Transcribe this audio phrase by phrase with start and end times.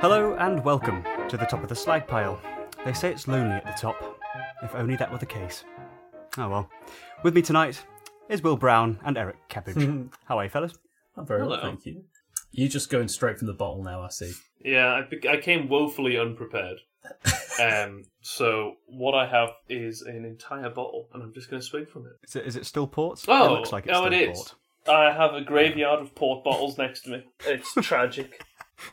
[0.00, 2.40] Hello and welcome to the top of the slag pile.
[2.84, 4.18] They say it's lonely at the top.
[4.62, 5.64] If only that were the case.
[6.38, 6.70] Oh well.
[7.22, 7.84] With me tonight
[8.28, 10.08] is Will Brown and Eric Cabbage.
[10.24, 10.74] How are you, fellas?
[11.16, 12.04] I'm very well, thank you.
[12.52, 14.32] You're just going straight from the bottle now, I see.
[14.64, 16.78] Yeah, I, be- I came woefully unprepared.
[17.62, 21.88] um, so what I have is an entire bottle, and I'm just going to swig
[21.88, 22.12] from it.
[22.24, 23.22] Is it, is it still port?
[23.28, 24.54] Oh, it looks like it's oh, still it is.
[24.84, 24.96] Port.
[24.96, 27.24] I have a graveyard of port bottles next to me.
[27.46, 28.42] It's tragic.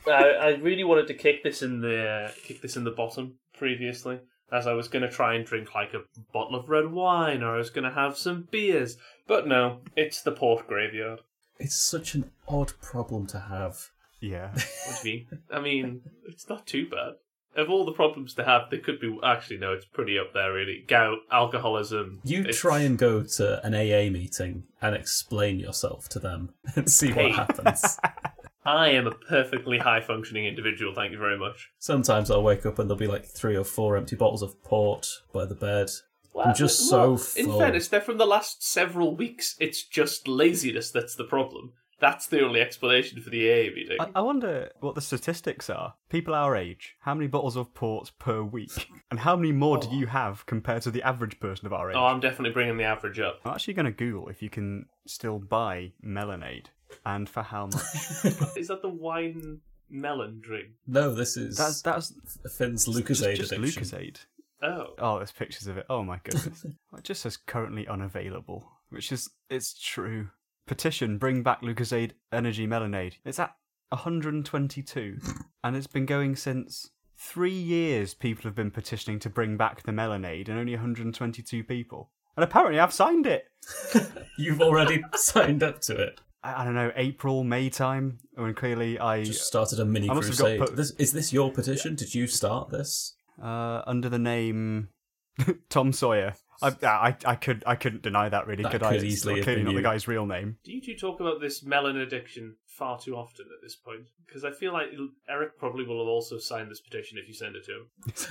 [0.05, 3.35] I, I really wanted to kick this in the uh, kick this in the bottom
[3.57, 4.19] previously,
[4.51, 6.03] as I was going to try and drink like a
[6.33, 8.97] bottle of red wine, or I was going to have some beers.
[9.27, 11.21] But no, it's the port graveyard.
[11.59, 13.89] It's such an odd problem to have.
[14.19, 14.51] Yeah.
[14.51, 15.39] What do you mean?
[15.51, 17.13] I mean, it's not too bad.
[17.57, 19.17] Of all the problems to have, they could be.
[19.23, 20.85] Actually, no, it's pretty up there, really.
[20.87, 22.21] Gout, alcoholism.
[22.23, 26.89] You it's- try and go to an AA meeting and explain yourself to them and
[26.89, 27.31] see Hey.
[27.31, 27.99] what happens.
[28.65, 31.69] I am a perfectly high functioning individual, thank you very much.
[31.79, 35.07] Sometimes I'll wake up and there'll be like three or four empty bottles of port
[35.33, 35.89] by the bed.
[36.37, 37.59] I'm just so well, In full.
[37.59, 39.55] fairness, they're from the last several weeks.
[39.59, 41.71] It's just laziness that's the problem.
[41.99, 43.97] That's the only explanation for the AA meeting.
[43.99, 45.95] I, I wonder what the statistics are.
[46.09, 48.87] People our age, how many bottles of port per week?
[49.09, 51.91] And how many more do you have compared to the average person of our oh,
[51.91, 51.95] age?
[51.97, 53.39] oh, I'm definitely bringing the average up.
[53.45, 56.65] I'm actually going to Google if you can still buy Melonade
[57.05, 57.85] and for how much.
[58.57, 60.67] Is that the wine melon drink?
[60.85, 62.13] No, this is That's that's
[62.57, 63.83] Finn's just, Lucozade just addiction.
[63.83, 64.17] Lucozade.
[64.61, 64.87] Oh.
[64.97, 65.85] Oh, there's pictures of it.
[65.89, 66.65] Oh my goodness.
[66.97, 70.29] it just says currently unavailable, which is it's true.
[70.67, 73.13] Petition bring back Lucozade Energy Melonade.
[73.25, 73.55] It's at
[73.89, 75.17] 122,
[75.63, 78.13] and it's been going since three years.
[78.13, 82.11] People have been petitioning to bring back the Melonade, and only 122 people.
[82.35, 83.45] And apparently, I've signed it.
[84.37, 86.21] You've already signed up to it.
[86.43, 90.13] I, I don't know, April, May time, when clearly I Just started a mini I
[90.13, 90.59] must have got crusade.
[90.59, 91.95] put- This, is this your petition?
[91.95, 93.15] Did you start this?
[93.41, 94.89] uh, under the name
[95.69, 96.33] Tom Sawyer.
[96.61, 98.89] I, I I could I couldn't deny that really, That could I?
[98.89, 100.57] could It's easily have clearly been not the guy's real name.
[100.63, 104.07] Do you two talk about this melon addiction far too often at this point?
[104.25, 104.87] Because I feel like
[105.29, 107.87] Eric probably will have also signed this petition if you send it to him.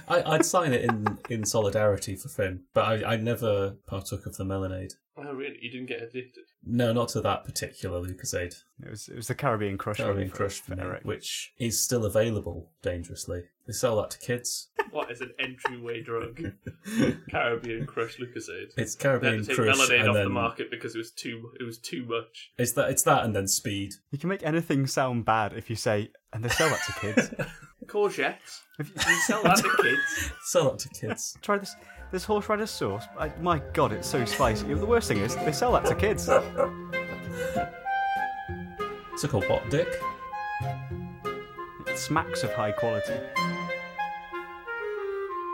[0.08, 4.36] I, I'd sign it in, in solidarity for Finn, but I, I never partook of
[4.36, 4.94] the Melonade.
[5.18, 5.56] Oh, really?
[5.62, 6.44] You didn't get addicted?
[6.64, 8.54] No, not to that particular Lucozade.
[8.84, 9.96] It was it was the Caribbean Crush.
[9.96, 11.04] Caribbean really for- Crush for for me, Eric.
[11.04, 13.44] which is still available dangerously.
[13.66, 14.68] They sell that to kids.
[14.92, 16.40] What is an entryway drug?
[17.30, 18.70] Caribbean Crush Lucozade.
[18.78, 20.98] It's They had Caribbean to take Crush, Melonade and off then the market because it
[20.98, 22.52] was too it was too much.
[22.56, 23.94] it's that it's that, and then Speed.
[24.10, 27.30] You can make anything sound bad if you say, and they sell that to kids.
[27.86, 28.60] Courgettes.
[28.78, 30.32] If you, You sell that to kids.
[30.44, 31.36] Sell that to kids.
[31.42, 31.74] try this
[32.10, 33.04] this horseradish sauce.
[33.18, 34.72] I, my God, it's so spicy.
[34.74, 36.28] The worst thing is they sell that to kids.
[39.12, 39.88] It's a called what, Dick?
[41.86, 43.14] It smacks of high quality.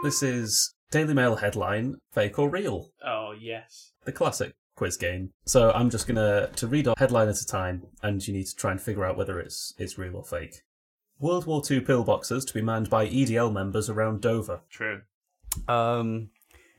[0.02, 2.90] This is Daily Mail headline: Fake or real?
[3.04, 3.92] Oh yes.
[4.04, 5.30] the classic quiz game.
[5.46, 8.56] So I'm just gonna to read a headline at a time, and you need to
[8.56, 10.62] try and figure out whether it's it's real or fake.
[11.20, 14.62] World War II pillboxes to be manned by EDL members around Dover.
[14.68, 15.02] True.
[15.68, 16.30] Um,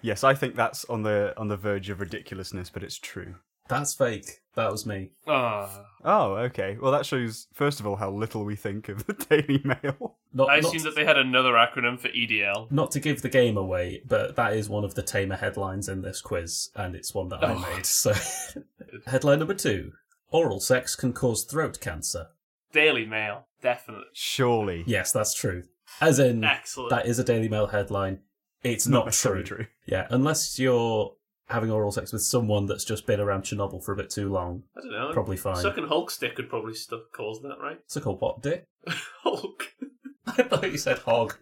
[0.04, 3.36] yes, I think that's on the on the verge of ridiculousness, but it's true.
[3.70, 4.42] That's fake.
[4.56, 5.12] That was me.
[5.26, 5.86] Ah.
[6.04, 6.78] Oh, okay.
[6.80, 10.18] Well, that shows first of all how little we think of the Daily Mail.
[10.34, 12.70] Not, I not, assume that they had another acronym for E EDL.
[12.72, 16.02] not to give the game away, but that is one of the tamer headlines in
[16.02, 17.60] this quiz, and it's one that I Oh.
[17.74, 17.86] made.
[17.86, 18.14] So,
[19.08, 19.94] headline number two:
[20.32, 22.28] Oral sex can cause throat cancer.
[22.74, 24.06] Daily Mail, definitely.
[24.14, 25.64] Surely, Yes, that's true.
[26.02, 26.90] As in, Excellent.
[26.90, 28.20] that is a Daily Mail headline.
[28.64, 29.44] It's not not, true.
[29.44, 29.66] true.
[29.86, 31.14] Yeah, unless you're
[31.48, 34.64] having oral sex with someone that's just been around Chernobyl for a bit too long.
[34.78, 35.10] I don't know.
[35.14, 35.58] Probably fine.
[35.58, 37.80] Sucking Hulk stick could probably st- cause that, right?
[37.86, 38.66] It's a called what, Dick?
[39.24, 39.68] Hulk.
[40.26, 41.36] I thought you said hog.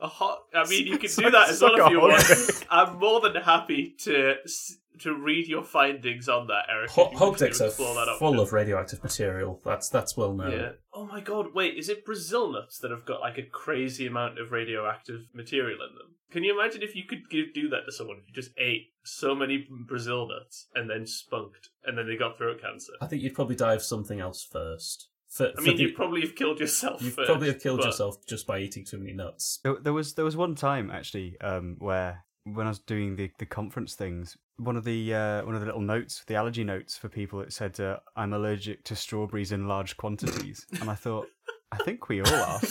[0.00, 0.38] A hot.
[0.54, 2.64] I mean, you can do that as well if you want.
[2.70, 6.90] I'm more than happy to s- to read your findings on that, Eric.
[6.90, 9.60] if Ho- you hog want to dicks are that full of radioactive material.
[9.64, 10.52] That's that's well known.
[10.52, 10.72] Yeah.
[10.92, 14.38] Oh my god, wait, is it Brazil nuts that have got like a crazy amount
[14.38, 16.14] of radioactive material in them?
[16.30, 18.92] Can you imagine if you could give, do that to someone if you just ate
[19.04, 22.92] so many Brazil nuts and then spunked and then they got throat cancer?
[23.02, 25.08] I think you'd probably die of something else first.
[25.28, 27.26] For, I mean, the- you'd probably have killed yourself you'd first.
[27.26, 29.60] probably have killed but- yourself just by eating too many nuts.
[29.62, 33.30] There, there was there was one time actually um, where when I was doing the,
[33.38, 36.96] the conference things, one of the uh, one of the little notes, the allergy notes
[36.96, 41.28] for people, it said uh, I'm allergic to strawberries in large quantities, and I thought
[41.70, 42.60] I think we all are.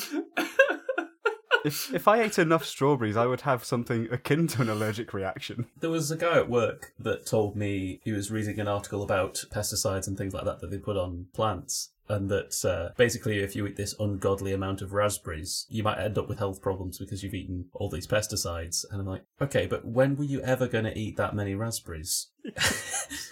[1.64, 5.68] If if I ate enough strawberries, I would have something akin to an allergic reaction.
[5.80, 9.44] There was a guy at work that told me he was reading an article about
[9.52, 11.90] pesticides and things like that that they put on plants.
[12.12, 16.18] And that uh, basically, if you eat this ungodly amount of raspberries, you might end
[16.18, 18.84] up with health problems because you've eaten all these pesticides.
[18.92, 22.28] And I'm like, okay, but when were you ever going to eat that many raspberries?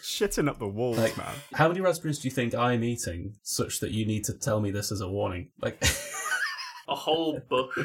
[0.04, 1.34] Shitting up the walls, Like, man.
[1.54, 4.72] how many raspberries do you think I'm eating such that you need to tell me
[4.72, 5.50] this as a warning?
[5.62, 5.82] Like,
[6.90, 7.78] A whole bush,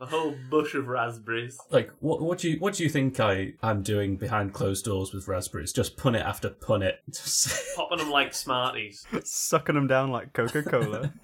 [0.00, 1.58] a whole bush of raspberries.
[1.70, 5.12] like what what do you what do you think I I'm doing behind closed doors
[5.14, 5.72] with raspberries?
[5.72, 7.00] Just pun it after pun it.
[7.10, 9.06] Just- Popping them like Smarties.
[9.24, 11.12] Sucking them down like Coca Cola.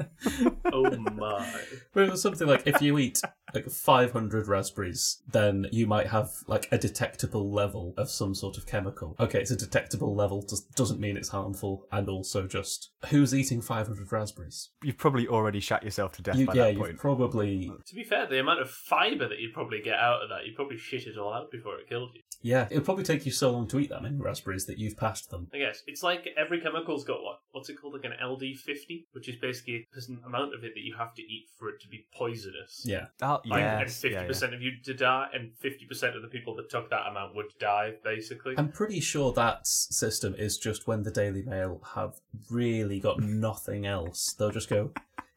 [0.71, 1.51] Oh my.
[1.95, 3.21] But it was something like if you eat
[3.55, 8.67] like 500 raspberries, then you might have like a detectable level of some sort of
[8.67, 9.17] chemical.
[9.19, 13.61] Okay, it's a detectable level, does, doesn't mean it's harmful, and also just who's eating
[13.61, 14.71] 500 raspberries?
[14.83, 16.99] You've probably already shat yourself to death You, by yeah, that you've point.
[16.99, 20.47] probably To be fair, the amount of fibre that you'd probably get out of that,
[20.47, 22.23] you'd probably shit it all out before it killed you.
[22.41, 22.67] Yeah.
[22.71, 25.49] it'll probably take you so long to eat that many raspberries that you've passed them.
[25.53, 27.41] I guess it's like every chemical's got what?
[27.53, 27.95] What's it called?
[27.95, 31.23] Like an LD50, which is basically a certain amount of it that you have to
[31.23, 32.83] eat for it to be poisonous.
[32.85, 33.07] Yeah.
[33.23, 34.27] Oh, Like, and yes, fifty yeah, yeah.
[34.27, 37.35] percent of you to die, and fifty percent of the people that took that amount
[37.35, 37.95] would die.
[38.05, 42.15] Basically, I'm pretty sure that system is just when the Daily Mail have
[42.51, 44.35] really got nothing else.
[44.39, 44.93] They'll just go,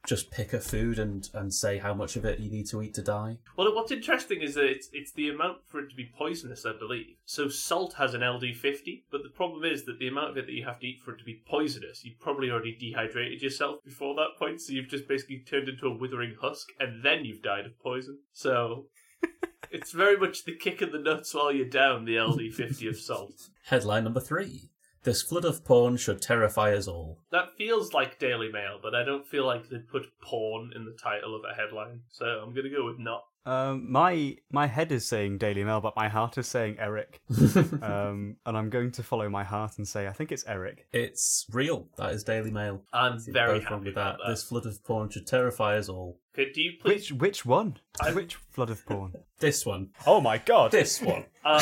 [0.06, 2.94] just pick a food and, and say how much of it you need to eat
[2.96, 3.38] to die.
[3.58, 6.74] well, what's interesting is that it's it's the amount for it to be poisonous, I
[6.78, 7.18] believe.
[7.26, 10.54] So salt has an LD50, but the problem is that the amount of it that
[10.54, 14.16] you have to eat for it to be poisonous, you've probably already dehydrated yourself before
[14.16, 17.66] that point, so you've just basically turned into a withering husk, and then you've died
[17.66, 18.20] of poison.
[18.34, 18.88] So.
[19.74, 23.50] It's very much the kick in the nuts while you're down, the LD50 of salt.
[23.64, 24.71] Headline number three.
[25.04, 27.20] This flood of porn should terrify us all.
[27.32, 30.96] That feels like Daily Mail, but I don't feel like they'd put porn in the
[31.02, 33.24] title of a headline, so I'm gonna go with not.
[33.44, 37.22] Um, my my head is saying Daily Mail, but my heart is saying Eric.
[37.82, 40.86] um, and I'm going to follow my heart and say I think it's Eric.
[40.94, 41.88] It's real.
[41.98, 42.84] That is Daily Mail.
[42.94, 44.26] I'm very both wrong happy with about that.
[44.26, 44.30] that.
[44.30, 46.20] This flood of porn should terrify us all.
[46.34, 47.12] Could you please?
[47.12, 47.78] Which which one?
[48.02, 49.14] I- Which flood of porn?
[49.40, 49.90] This one.
[50.08, 50.72] Oh my god!
[50.72, 51.26] This one.
[51.44, 51.60] Uh,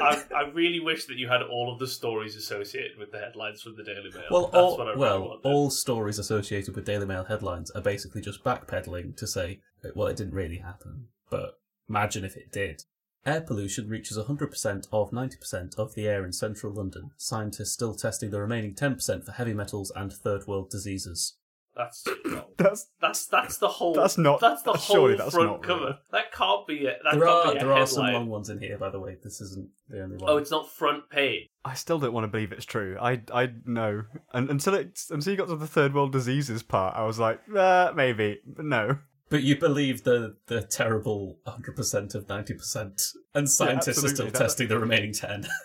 [0.00, 3.60] I, I really wish that you had all of the stories associated with the headlines
[3.60, 4.22] from the Daily Mail.
[4.30, 5.40] Well, That's all, what I really well, wanted.
[5.48, 9.58] all stories associated with Daily Mail headlines are basically just backpedaling to say,
[9.96, 11.58] well, it didn't really happen, but
[11.88, 12.84] imagine if it did.
[13.26, 17.10] Air pollution reaches 100% of 90% of the air in central London.
[17.16, 21.37] Scientists still testing the remaining 10% for heavy metals and third world diseases.
[21.78, 22.04] That's
[22.58, 23.94] That's that's that's the whole.
[23.94, 25.84] That's not- That's the whole surely that's front not cover.
[25.84, 25.94] real.
[26.10, 26.98] That can't be it.
[27.04, 28.14] That there can't are be a there are some headline.
[28.22, 29.16] long ones in here, by the way.
[29.22, 30.28] This isn't the only one.
[30.28, 31.46] Oh, it's not front page.
[31.64, 32.98] I still don't want to believe it's true.
[33.00, 34.02] I I know,
[34.34, 37.40] and until it until you got to the third world diseases part, I was like,
[37.56, 38.98] uh, maybe, but no.
[39.30, 44.34] But you believe the the terrible 100% of 90%, and scientists are absolutely, still that-
[44.38, 45.46] testing the remaining 10.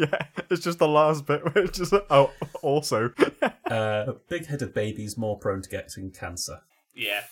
[0.10, 2.30] Yeah, it's just the last bit where it's just oh,
[2.62, 3.12] also.
[3.66, 6.62] uh, big headed babies more prone to getting cancer.
[6.94, 7.22] Yeah,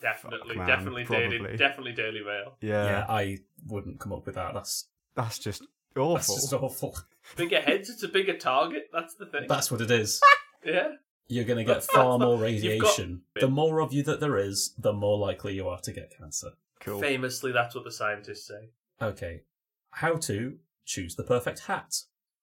[0.00, 1.56] definitely, man, definitely, daily, probably.
[1.56, 2.56] definitely Daily Mail.
[2.60, 4.54] yeah, yeah, I wouldn't come up with that.
[4.54, 4.86] That's
[5.16, 5.62] that's just
[5.96, 6.14] awful.
[6.14, 6.96] that's just awful.
[7.36, 8.88] Bigger heads, it's a bigger target.
[8.92, 9.46] That's the thing.
[9.48, 10.20] That's what it is.
[10.64, 10.92] yeah.
[11.28, 13.22] You're going to get far more You've got- radiation.
[13.40, 16.50] The more of you that there is, the more likely you are to get cancer.
[16.80, 17.00] cool.
[17.00, 18.70] Famously, that's what the scientists say.
[19.00, 19.42] Okay,
[19.90, 21.94] how to choose the perfect hat.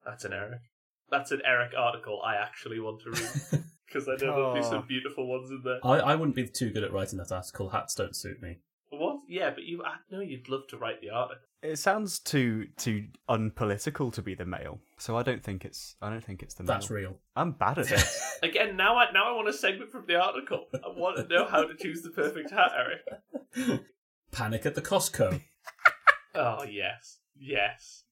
[0.10, 0.62] That's an Eric.
[1.12, 4.70] That's an Eric article I actually want to read because I know there'll be Oh.
[4.70, 5.80] some beautiful ones in there.
[5.84, 7.70] I, I wouldn't be too good at writing that article.
[7.70, 8.60] Hats don't suit me.
[8.92, 9.20] What?
[9.28, 9.84] Yeah, but you.
[9.84, 11.44] I know you'd love to write the article.
[11.62, 16.10] It sounds too too unpolitical to be the Mail, so I don't think it's I
[16.10, 16.74] don't think it's the Mail.
[16.76, 17.18] That's real.
[17.36, 18.04] I'm bad at it.
[18.44, 20.66] Again, now I now I want a segment from the article.
[20.74, 23.82] I want to know how to choose the perfect hat, Eric.
[24.32, 25.42] Panic at the Costco.
[26.36, 28.04] Oh yes, yes.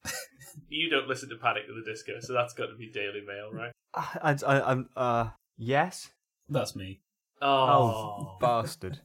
[0.70, 3.52] you don't listen to Panic at the Disco, so that's got to be Daily Mail,
[3.52, 3.72] right?
[3.94, 6.12] I, I, I'm uh yes.
[6.50, 7.02] That's me.
[7.42, 9.02] Oh, bastard.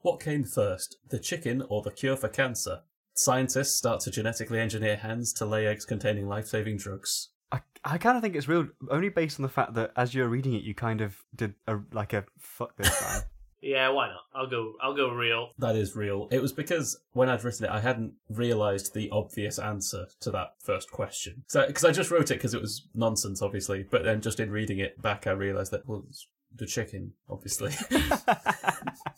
[0.00, 2.80] What came first, the chicken or the cure for cancer?
[3.14, 7.30] Scientists start to genetically engineer hens to lay eggs containing life saving drugs.
[7.52, 10.28] I, I kind of think it's real, only based on the fact that as you're
[10.28, 13.22] reading it, you kind of did a like a fuck this man.
[13.62, 13.88] Yeah.
[13.88, 14.20] Why not?
[14.34, 14.74] I'll go.
[14.82, 15.50] I'll go real.
[15.58, 16.28] That is real.
[16.30, 20.54] It was because when I'd written it, I hadn't realised the obvious answer to that
[20.58, 21.44] first question.
[21.46, 23.84] So, because I just wrote it because it was nonsense, obviously.
[23.88, 27.72] But then just in reading it back, I realised that, well, it's the chicken, obviously.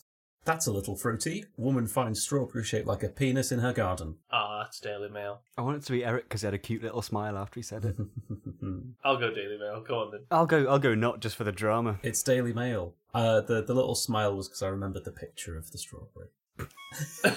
[0.45, 1.45] That's a little fruity.
[1.57, 4.17] Woman finds strawberry shaped like a penis in her garden.
[4.31, 5.41] Ah, that's Daily Mail.
[5.57, 7.63] I want it to be Eric because he had a cute little smile after he
[7.63, 7.97] said it.
[9.05, 9.81] I'll go Daily Mail.
[9.81, 10.21] Go on then.
[10.31, 10.67] I'll go.
[10.67, 11.99] I'll go not just for the drama.
[12.03, 12.95] it's Daily Mail.
[13.15, 16.29] Uh, the, the little smile was because I remembered the picture of the strawberry.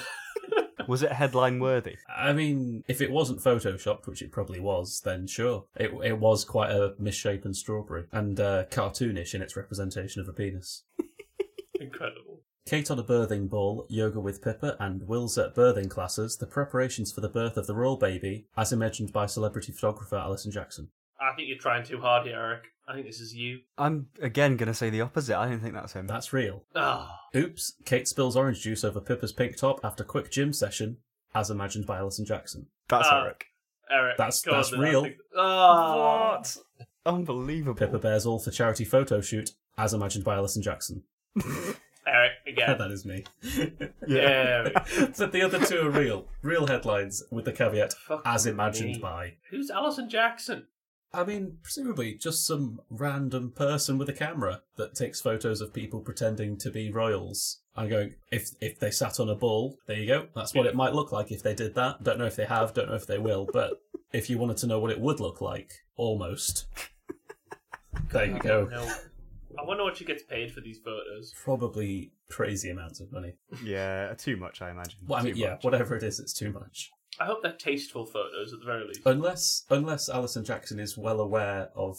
[0.88, 1.98] Was it headline worthy?
[2.08, 5.66] I mean, if it wasn't photoshopped, which it probably was, then sure.
[5.76, 10.34] It it was quite a misshapen strawberry and uh, cartoonish in its representation of a
[10.34, 10.84] penis.
[11.80, 12.37] Incredible.
[12.68, 17.12] Kate on a birthing ball, yoga with Pippa, and Will's at birthing classes, the preparations
[17.14, 20.90] for the birth of the royal baby, as imagined by celebrity photographer Alison Jackson.
[21.20, 22.64] I think you're trying too hard here, Eric.
[22.88, 23.60] I think this is you.
[23.78, 25.38] I'm again going to say the opposite.
[25.38, 26.08] I don't think that's him.
[26.08, 26.64] That's real.
[26.76, 30.98] Ah, Oops, Kate spills orange juice over Pippa's pink top after quick gym session,
[31.34, 32.68] as imagined by Alison Jackson.
[32.90, 33.24] That's Ah.
[33.24, 33.46] Eric.
[33.90, 34.18] Eric.
[34.18, 35.04] That's- go that's real.
[35.04, 36.42] think- Ah.
[37.06, 37.76] Unbelievable.
[37.80, 41.04] Pippa bears all for charity photo shoot, as imagined by Alison Jackson.
[42.06, 42.78] Eric again.
[42.78, 43.24] that is me.
[44.08, 44.70] Yeah.
[44.74, 46.28] but the other two are real.
[46.42, 49.00] Real headlines with the caveat, Fuck as imagined me.
[49.00, 49.34] by.
[49.50, 50.68] Who's Alison Jackson?
[51.14, 56.00] I mean, presumably just some random person with a camera that takes photos of people
[56.02, 57.60] pretending to be royals.
[57.76, 60.28] I'm going, if if they sat on a ball, there you go.
[60.36, 62.04] That's what it might look like if they did that.
[62.04, 64.68] Don't know if they have, don't know if they will, but if you wanted to
[64.68, 66.66] know what it would look like, almost.
[68.12, 68.70] There you go.
[69.58, 69.64] No.
[69.64, 71.34] I wonder what she gets paid for these photos.
[71.44, 73.34] Probably crazy amounts of money.
[73.64, 75.00] Yeah, too much, I imagine.
[75.08, 75.64] Well, I Too mean, yeah, much.
[75.64, 76.92] whatever it is, it's too much.
[77.20, 79.02] I hope they're tasteful photos at the very least.
[79.06, 81.98] Unless unless Alison Jackson is well aware of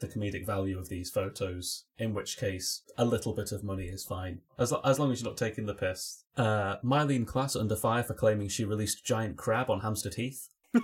[0.00, 4.04] the comedic value of these photos, in which case a little bit of money is
[4.04, 6.22] fine, as lo- as long as you're not taking the piss.
[6.36, 10.48] Uh, Myleene Klass under fire for claiming she released giant crab on Hampstead Heath.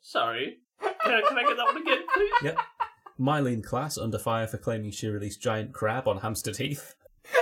[0.00, 0.58] Sorry.
[0.80, 2.32] Can I, can I get that one again, please?
[2.44, 2.58] Yep.
[3.18, 6.94] Myleene Klass under fire for claiming she released giant crab on Hampstead Heath.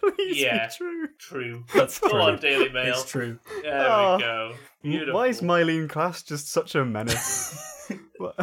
[0.00, 0.66] Please Yeah.
[0.66, 1.08] be true.
[1.18, 1.64] True.
[1.74, 2.20] That's Go true.
[2.20, 2.94] on, Daily Mail.
[2.94, 3.38] It's true.
[3.62, 4.16] There Oh.
[4.16, 4.54] we ah, go.
[4.82, 5.14] Beautiful.
[5.14, 7.90] Why is Myleene Klass just such a menace?
[8.18, 8.36] What-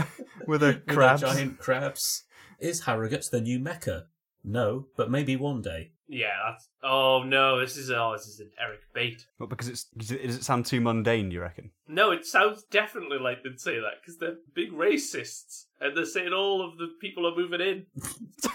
[0.47, 1.19] With a With her crab.
[1.19, 2.23] giant crabs.
[2.59, 4.05] Is Harrogate the new Mecca?
[4.45, 5.91] No, but maybe one day.
[6.07, 6.69] Yeah, that's.
[6.83, 9.25] Oh no, this is oh, this is an Eric bait.
[9.37, 11.31] What, because it's does it, does it sound too mundane?
[11.31, 11.71] You reckon?
[11.87, 16.31] No, it sounds definitely like they'd say that because they're big racists and they're saying
[16.31, 17.85] all of the people are moving in.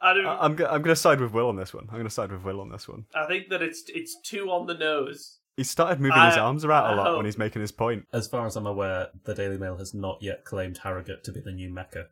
[0.00, 0.26] I don't.
[0.26, 1.84] I, I'm go- I'm going to side with Will on this one.
[1.88, 3.04] I'm going to side with Will on this one.
[3.14, 5.38] I think that it's it's too on the nose.
[5.56, 8.04] He started moving his I- arms around a lot I when he's making his point.
[8.12, 11.40] As far as I'm aware, the Daily Mail has not yet claimed Harrogate to be
[11.40, 12.06] the new Mecca.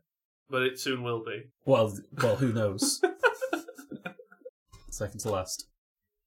[0.48, 1.50] But it soon will be.
[1.64, 3.02] Well, well, who knows?
[4.90, 5.66] Second to last.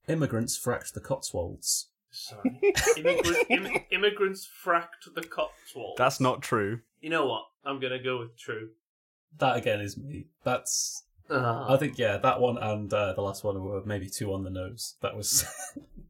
[0.07, 1.87] Immigrants fracked the Cotswolds.
[2.11, 2.59] Sorry.
[2.97, 5.97] Immigrant, Im- immigrants fracked the Cotswolds.
[5.97, 6.79] That's not true.
[7.01, 7.43] You know what?
[7.63, 8.69] I'm gonna go with true.
[9.37, 10.27] That again is me.
[10.43, 11.03] That's.
[11.29, 14.43] Uh, I think yeah, that one and uh, the last one were maybe two on
[14.43, 14.95] the nose.
[15.01, 15.45] That was.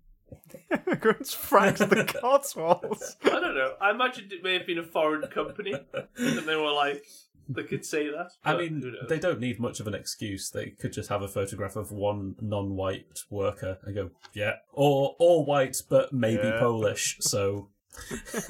[0.71, 3.17] Immigrants fracked the Cotswolds.
[3.23, 3.73] I don't know.
[3.81, 7.03] I imagined it may have been a foreign company, and they were like,
[7.49, 8.29] they could say that.
[8.45, 10.49] I mean, they don't need much of an excuse.
[10.51, 15.43] They could just have a photograph of one non-white worker and go, yeah, or or
[15.43, 16.59] white but maybe Yeah.
[16.59, 17.17] Polish.
[17.21, 17.69] So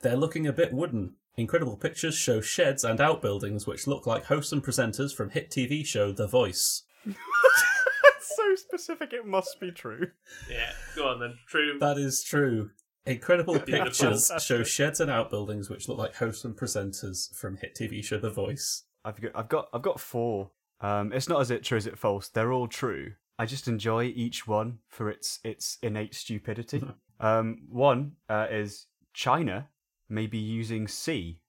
[0.00, 1.14] they're looking a bit wooden.
[1.36, 5.86] Incredible pictures show sheds and outbuildings which look like hosts and presenters from hit TV
[5.86, 6.82] show The Voice.
[7.06, 10.08] so specific, it must be true.
[10.50, 11.34] Yeah, go on then.
[11.46, 11.78] True.
[11.78, 12.70] That is true.
[13.06, 13.84] Incredible Beautiful.
[13.84, 18.18] pictures show sheds and outbuildings which look like hosts and presenters from hit TV show
[18.18, 18.84] The Voice.
[19.04, 20.50] I've got, I've got, I've got four.
[20.80, 22.28] Um, it's not as it true as it false.
[22.28, 23.12] They're all true.
[23.38, 26.82] I just enjoy each one for its its innate stupidity.
[27.20, 29.68] um, one uh, is China
[30.08, 31.40] may be using sea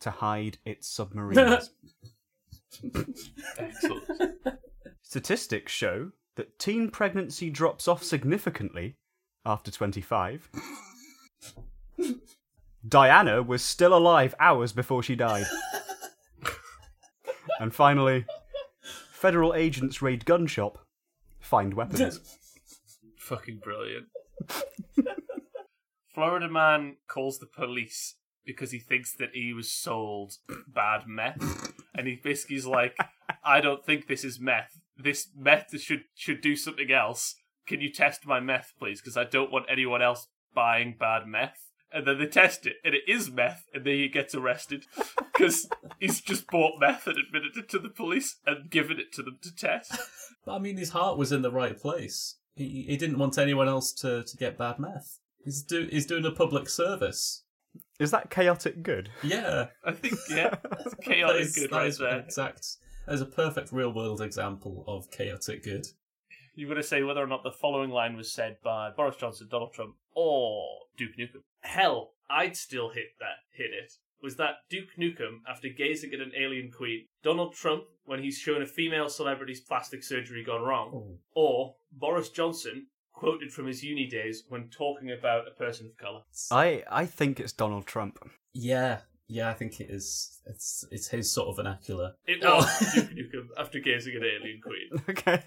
[0.00, 1.70] to hide its submarines.
[3.58, 4.04] Excellent.
[5.02, 8.96] Statistics show that teen pregnancy drops off significantly
[9.44, 10.50] after 25.
[12.86, 15.46] Diana was still alive hours before she died.
[17.60, 18.24] and finally,
[19.12, 20.78] federal agents raid gun shop,
[21.40, 22.20] find weapons.
[23.16, 24.06] Fucking brilliant.
[26.14, 28.16] Florida man calls the police
[28.46, 30.34] because he thinks that he was sold
[30.66, 32.96] bad meth, and he basically is like,
[33.44, 34.80] "I don't think this is meth.
[34.96, 37.34] This meth should should do something else.
[37.66, 39.00] Can you test my meth, please?
[39.00, 41.58] Because I don't want anyone else buying bad meth."
[41.90, 44.84] And then they test it, and it is meth, and then he gets arrested
[45.18, 49.22] because he's just bought meth and admitted it to the police and given it to
[49.22, 49.92] them to test.
[50.44, 52.36] But I mean, his heart was in the right place.
[52.54, 55.18] He he didn't want anyone else to, to get bad meth.
[55.44, 57.44] He's do he's doing a public service.
[57.98, 59.10] Is that chaotic good?
[59.22, 62.20] Yeah, I think, yeah, that's chaotic is, good that right is there.
[62.20, 62.66] exact.
[63.06, 65.86] That is a perfect real world example of chaotic good.
[66.58, 69.46] You've got to say whether or not the following line was said by Boris Johnson,
[69.48, 71.42] Donald Trump, or Duke Nukem.
[71.60, 73.92] Hell, I'd still hit that, hit it.
[74.20, 78.60] Was that Duke Nukem after gazing at an alien queen, Donald Trump when he's shown
[78.60, 81.18] a female celebrity's plastic surgery gone wrong, Oh.
[81.36, 86.22] or Boris Johnson quoted from his uni days when talking about a person of colour?
[86.50, 88.18] I I think it's Donald Trump.
[88.52, 90.40] Yeah, yeah, I think it is.
[90.46, 92.14] It's it's his sort of vernacular.
[92.26, 92.56] It Oh.
[92.56, 95.04] was Duke Nukem after gazing at an alien queen.
[95.10, 95.42] Okay.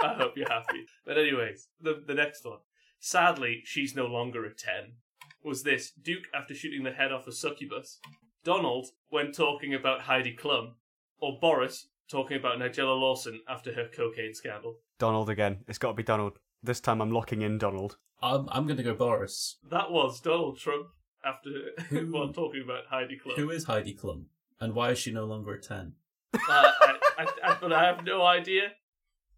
[0.02, 0.86] I hope you're happy.
[1.04, 2.58] But anyways, the the next one.
[2.98, 4.94] Sadly, she's no longer a ten.
[5.42, 7.98] Was this Duke after shooting the head off a succubus?
[8.44, 10.72] Donald when talking about Heidi Klum,
[11.18, 14.76] or Boris talking about Nigella Lawson after her cocaine scandal?
[14.98, 15.60] Donald again.
[15.68, 16.38] It's got to be Donald.
[16.62, 17.96] This time I'm locking in Donald.
[18.22, 19.56] I'm I'm gonna go Boris.
[19.70, 20.88] That was Donald Trump
[21.24, 21.50] after
[21.88, 23.36] Who- while talking about Heidi Klum.
[23.36, 24.24] Who is Heidi Klum,
[24.60, 25.94] and why is she no longer a ten?
[26.34, 28.72] Uh, I, I, I, but I have no idea.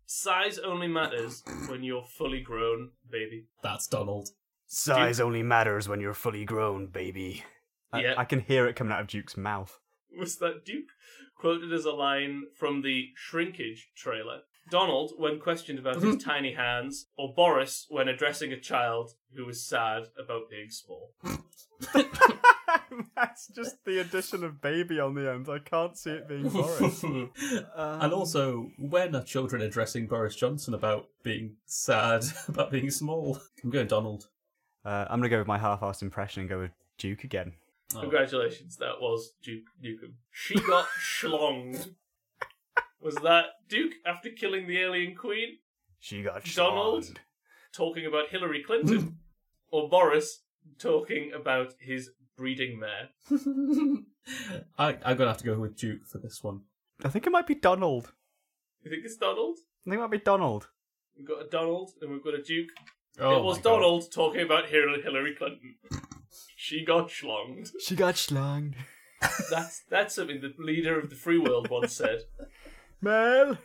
[0.07, 3.47] Size only matters when you're fully grown, baby.
[3.63, 4.29] That's Donald.
[4.67, 7.45] Size only matters when you're fully grown, baby.
[7.93, 8.15] I, Yeah.
[8.17, 9.79] I can hear it coming out of Duke's mouth.
[10.19, 10.89] was that Duke
[11.37, 14.41] quoted as a line from the Shrinkage trailer.
[14.71, 19.67] Donald, when questioned about his tiny hands, or Boris when addressing a child who was
[19.67, 21.15] sad about being small.
[23.17, 25.49] That's just the addition of baby on the end.
[25.49, 27.05] I can't see it being Boris.
[27.05, 27.31] Um,
[27.77, 33.39] and also, when are children addressing Boris Johnson about being sad, about being small?
[33.63, 34.29] I'm going Donald.
[34.85, 37.53] uh, I'm gonna go with my half-assed impression and go with Duke again.
[37.95, 38.01] Oh.
[38.01, 40.13] Congratulations, that was Duke Nukem.
[40.31, 41.91] She got schlonged.
[43.01, 45.59] Was that Duke after killing the alien queen,
[45.99, 47.05] She got Donald?
[47.05, 47.17] schlonged.
[47.73, 49.19] talking about Hillary Clinton,
[49.71, 50.43] or Boris
[50.79, 52.11] talking about his
[52.43, 53.09] breeding there.
[54.77, 56.63] I, I'm gonna have to go with Duke for this one.
[57.05, 58.11] I think it might be Donald.
[58.83, 59.59] You think it's Donald?
[59.87, 60.67] I think it might be Donald.
[61.17, 62.71] We've got a Donald and we've got a Duke.
[63.21, 63.71] Oh it was my God.
[63.71, 65.77] Donald talking about Hillary Hillary Clinton.
[66.57, 67.71] she got schlonged.
[67.81, 68.75] She got schlonged.
[69.49, 72.23] That's that's something the leader of the free world once said,
[73.01, 73.57] Mel.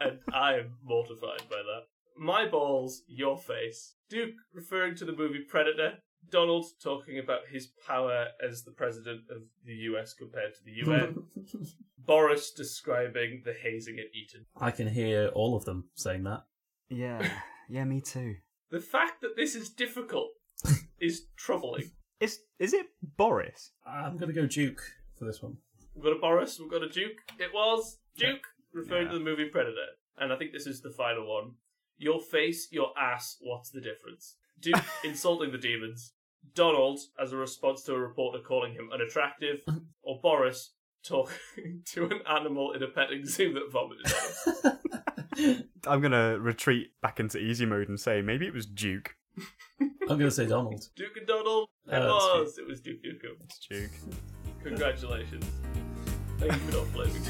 [0.00, 1.82] and I am mortified by that.
[2.16, 3.96] My balls, your face.
[4.08, 5.98] Duke referring to the movie Predator.
[6.30, 11.24] Donald talking about his power as the president of the US compared to the UN.
[11.98, 14.46] Boris describing the hazing at Eton.
[14.60, 16.44] I can hear all of them saying that.
[16.88, 17.28] Yeah,
[17.68, 18.36] yeah, me too.
[18.70, 20.30] The fact that this is difficult
[21.00, 21.90] is troubling.
[22.20, 23.72] Is is it Boris?
[23.86, 24.82] I'm gonna go Duke
[25.18, 25.58] for this one.
[25.94, 27.18] We've got a Boris, we've got a Duke.
[27.38, 29.12] It was Duke, referring Yeah.
[29.12, 29.86] to the movie Predator.
[30.16, 31.52] And I think this is the final one.
[31.98, 34.36] Your face, your ass, what's the difference?
[34.60, 36.12] Duke insulting the demons.
[36.54, 39.62] Donald, as a response to a reporter calling him unattractive.
[40.02, 40.72] Or Boris
[41.04, 41.36] talking
[41.92, 44.10] to an animal in a petting zoo that vomited.
[45.86, 49.16] I'm gonna retreat back into easy mode and say maybe it was Duke.
[49.78, 50.82] I'm gonna say Donald.
[50.96, 51.68] Duke and Donald.
[51.86, 52.58] It Uh, that's was.
[52.58, 53.36] It was Duke Nukem.
[53.44, 53.90] It's Duke.
[54.64, 55.44] Congratulations.
[56.38, 57.28] Thank you for not blaming me.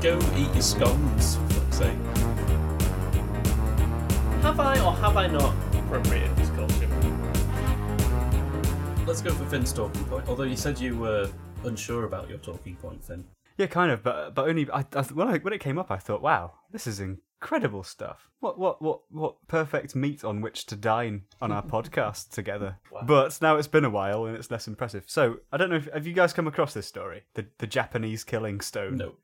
[0.00, 2.37] Go eat your scones, for fuck's sake.
[4.42, 6.88] Have I or have I not appropriated this culture?
[9.06, 10.28] Let's go for Finn's talking point.
[10.28, 11.30] Although you said you were
[11.64, 13.24] unsure about your talking point, Finn.
[13.56, 15.96] Yeah, kind of, but but only I, I when I when it came up, I
[15.96, 18.30] thought, wow, this is incredible stuff.
[18.38, 22.76] What what what what perfect meat on which to dine on our podcast together.
[23.04, 25.04] But now it's been a while and it's less impressive.
[25.08, 28.22] So I don't know if have you guys come across this story, the the Japanese
[28.22, 28.98] killing stone.
[28.98, 29.14] No.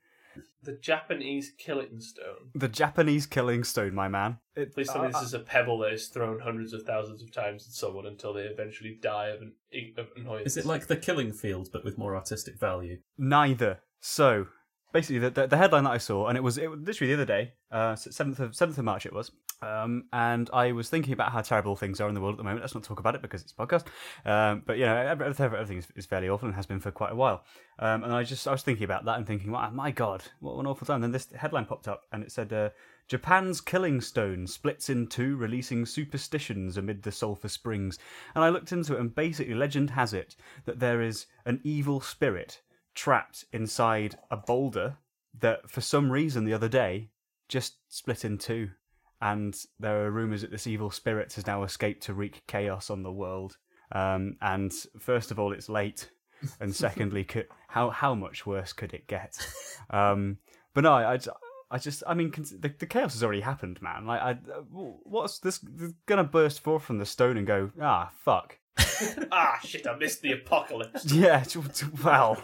[0.62, 2.50] The Japanese killing stone.
[2.54, 4.38] The Japanese killing stone, my man.
[4.56, 7.22] It, Please tell me uh, this is a pebble that is thrown hundreds of thousands
[7.22, 9.52] of times at someone until they eventually die of, an,
[9.96, 10.46] of annoyance.
[10.46, 12.98] Is it like the killing field but with more artistic value?
[13.18, 13.80] Neither.
[14.00, 14.46] So
[14.92, 17.22] basically, the, the, the headline that I saw, and it was it was literally the
[17.22, 19.30] other day, uh, seventh of seventh of March, it was.
[19.64, 22.44] Um, and I was thinking about how terrible things are in the world at the
[22.44, 22.60] moment.
[22.60, 23.84] Let's not talk about it because it's podcast.
[24.24, 27.12] Um, but you know, every- everything is, is fairly awful and has been for quite
[27.12, 27.44] a while.
[27.78, 30.58] Um, and I just I was thinking about that and thinking, wow, my God, what
[30.58, 31.00] an awful time.
[31.00, 32.52] Then this headline popped up and it said.
[32.52, 32.70] Uh,
[33.06, 37.98] Japan's killing stone splits in two, releasing superstitions amid the sulphur springs.
[38.34, 42.00] And I looked into it, and basically, legend has it that there is an evil
[42.00, 42.62] spirit
[42.94, 44.96] trapped inside a boulder
[45.38, 47.10] that, for some reason, the other day
[47.48, 48.70] just split in two.
[49.24, 53.02] And there are rumours that this evil spirit has now escaped to wreak chaos on
[53.02, 53.56] the world.
[53.90, 56.10] Um, and first of all, it's late,
[56.60, 59.34] and secondly, could, how how much worse could it get?
[59.88, 60.36] Um,
[60.74, 61.18] but no, I,
[61.70, 64.06] I, just, I mean, the, the chaos has already happened, man.
[64.06, 64.34] Like, I,
[64.70, 65.58] what's this?
[65.58, 68.58] this gonna burst forth from the stone and go, ah, fuck.
[69.32, 71.04] ah, shit, I missed the apocalypse.
[71.14, 71.44] Yeah,
[72.02, 72.42] well,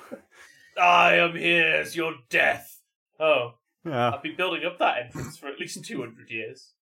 [0.80, 2.80] I am here as your death.
[3.18, 4.10] Oh, yeah.
[4.12, 6.72] I've been building up that entrance for at least 200 years.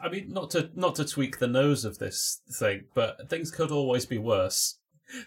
[0.00, 3.70] I mean, not to not to tweak the nose of this thing, but things could
[3.72, 4.78] always be worse.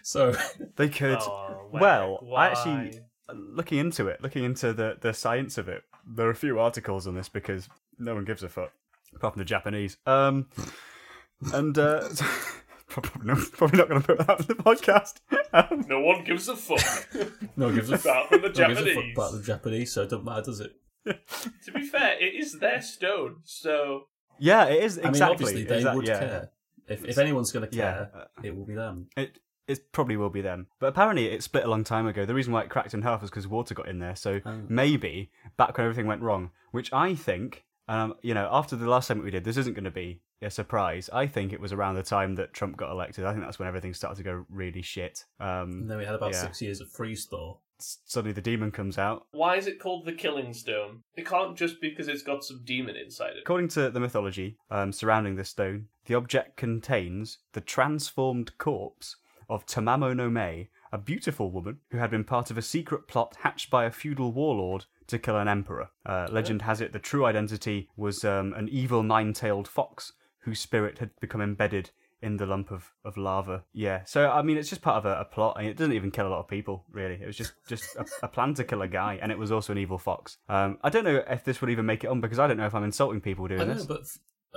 [0.02, 0.34] So
[0.76, 1.18] They could.
[1.20, 2.46] Oh, well, why?
[2.46, 3.00] I actually
[3.34, 5.82] looking into it, looking into the the science of it.
[6.06, 8.72] There are a few articles on this because no one gives a fuck,
[9.14, 9.98] apart from the Japanese.
[10.06, 10.48] Um,
[11.52, 12.08] and uh,
[12.88, 15.16] probably not, probably not going to put that on the podcast.
[15.52, 17.08] Um, No one gives a fuck
[17.56, 18.28] no one gives a fuck.
[18.28, 19.16] about from the no one gives a fuck Japanese.
[19.16, 20.72] about the Japanese, so it doesn't matter, does it?
[21.64, 24.08] To be fair, it is their stone, so
[24.38, 25.08] yeah, it is exactly.
[25.08, 26.18] I mean, obviously they exact- would yeah.
[26.18, 26.50] care.
[26.88, 28.06] If if anyone's going to Yeah.
[28.12, 29.08] care, it will be them.
[29.16, 30.66] It it probably will be them.
[30.80, 32.26] But apparently it split a long time ago.
[32.26, 34.16] The reason why it cracked in half was because water got in there.
[34.16, 34.62] So Oh.
[34.68, 39.06] maybe back when everything went wrong, which I think, um, you know, after the last
[39.06, 41.08] segment we did, this isn't going to be a surprise.
[41.12, 43.24] I think it was around the time that Trump got elected.
[43.24, 45.24] I think that's when everything started to go really shit.
[45.38, 46.42] Um, And then we had about Yeah.
[46.42, 47.58] six years of freeze thaw.
[47.82, 49.26] Suddenly the demon comes out.
[49.32, 51.02] why is it called the Killing Stone?
[51.16, 53.42] It can't just because it's got some demon inside it.
[53.42, 59.16] According to the mythology um, surrounding this stone, the object contains the transformed corpse
[59.48, 63.36] of Tamamo no Mei, a beautiful woman who had been part of a secret plot
[63.40, 65.88] hatched by a feudal warlord to kill an emperor.
[66.06, 70.12] Uh, legend has it the true identity was um, an evil nine tailed fox
[70.44, 71.90] whose spirit had become embedded
[72.22, 73.64] in the lump of, of lava.
[73.72, 76.10] Yeah, so I mean, it's just part of a, a plot, and it doesn't even
[76.10, 77.14] kill a lot of people, really.
[77.14, 79.72] It was just just a, a plan to kill a guy, and it was also
[79.72, 80.38] an evil fox.
[80.48, 82.66] Um, I don't know if this would even make it on because I don't know
[82.66, 83.86] if I'm insulting people doing I know, this.
[83.86, 84.02] but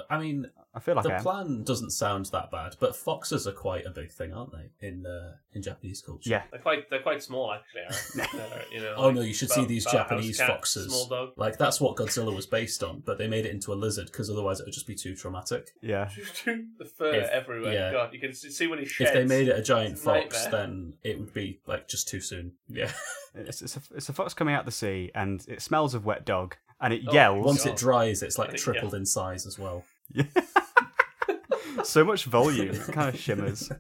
[0.10, 1.21] I mean, I feel like the am.
[1.21, 2.75] plan doesn't sound that bad.
[2.79, 4.88] But foxes are quite a big thing, aren't they?
[4.88, 6.29] In uh, in Japanese culture.
[6.29, 7.82] Yeah, They're quite they're quite small actually.
[7.82, 8.29] Aaron.
[8.49, 10.38] They're, you know, Oh like no, you should about- see these about a house Japanese
[10.38, 10.88] cat, foxes.
[10.91, 11.29] Small dog.
[11.38, 14.29] Like that's what Godzilla was based on, but they made it into a lizard because
[14.29, 15.69] otherwise it would just be too traumatic.
[15.82, 16.10] yeah.
[16.45, 17.73] the fur If- everywhere.
[17.73, 17.91] yeah.
[17.91, 19.12] God, you can see see when he sheds.
[19.12, 20.62] If they made it a giant It's fox, nightmare.
[20.62, 22.53] then it would be like just too soon.
[22.67, 22.91] Yeah.
[23.36, 26.23] It's, it's, a, it's a fox coming out the sea, and it smells of wet
[26.23, 27.46] dog, and it Oh, yells.
[27.46, 27.72] Once God.
[27.74, 28.58] it dries, it's like Yeah.
[28.58, 29.84] tripled in size as well.
[31.84, 33.72] so much volume, it kind of shimmers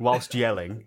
[0.00, 0.84] whilst yelling.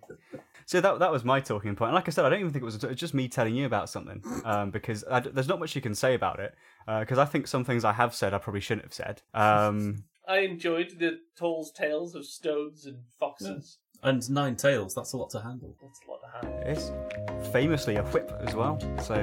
[0.65, 1.89] So that that was my talking point.
[1.89, 3.55] And like I said, I don't even think it was it was just me telling
[3.55, 6.53] you about something um, because I d there's not much you can say about it
[6.99, 9.21] because I think some things I have said I probably shouldn't have said.
[9.34, 13.77] Um, I enjoyed the tall's tales of stones and foxes.
[14.01, 15.75] And nine tails, that's a lot to handle.
[15.82, 16.69] That's a lot to handle.
[16.69, 19.15] it is famously a whip as well, so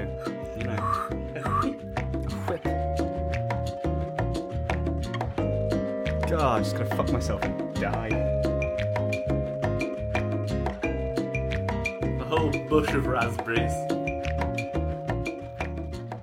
[0.59, 2.06] you know,
[6.37, 8.09] God, I'm just gonna fuck myself and die.
[12.21, 13.73] A whole bush of raspberries.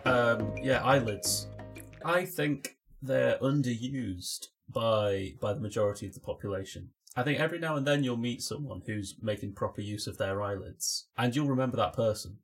[0.06, 1.48] Um, yeah, eyelids.
[2.06, 6.92] I think they're underused by by the majority of the population.
[7.16, 10.44] I think every now and then you'll meet someone who's making proper use of their
[10.44, 12.38] eyelids, and you'll remember that person.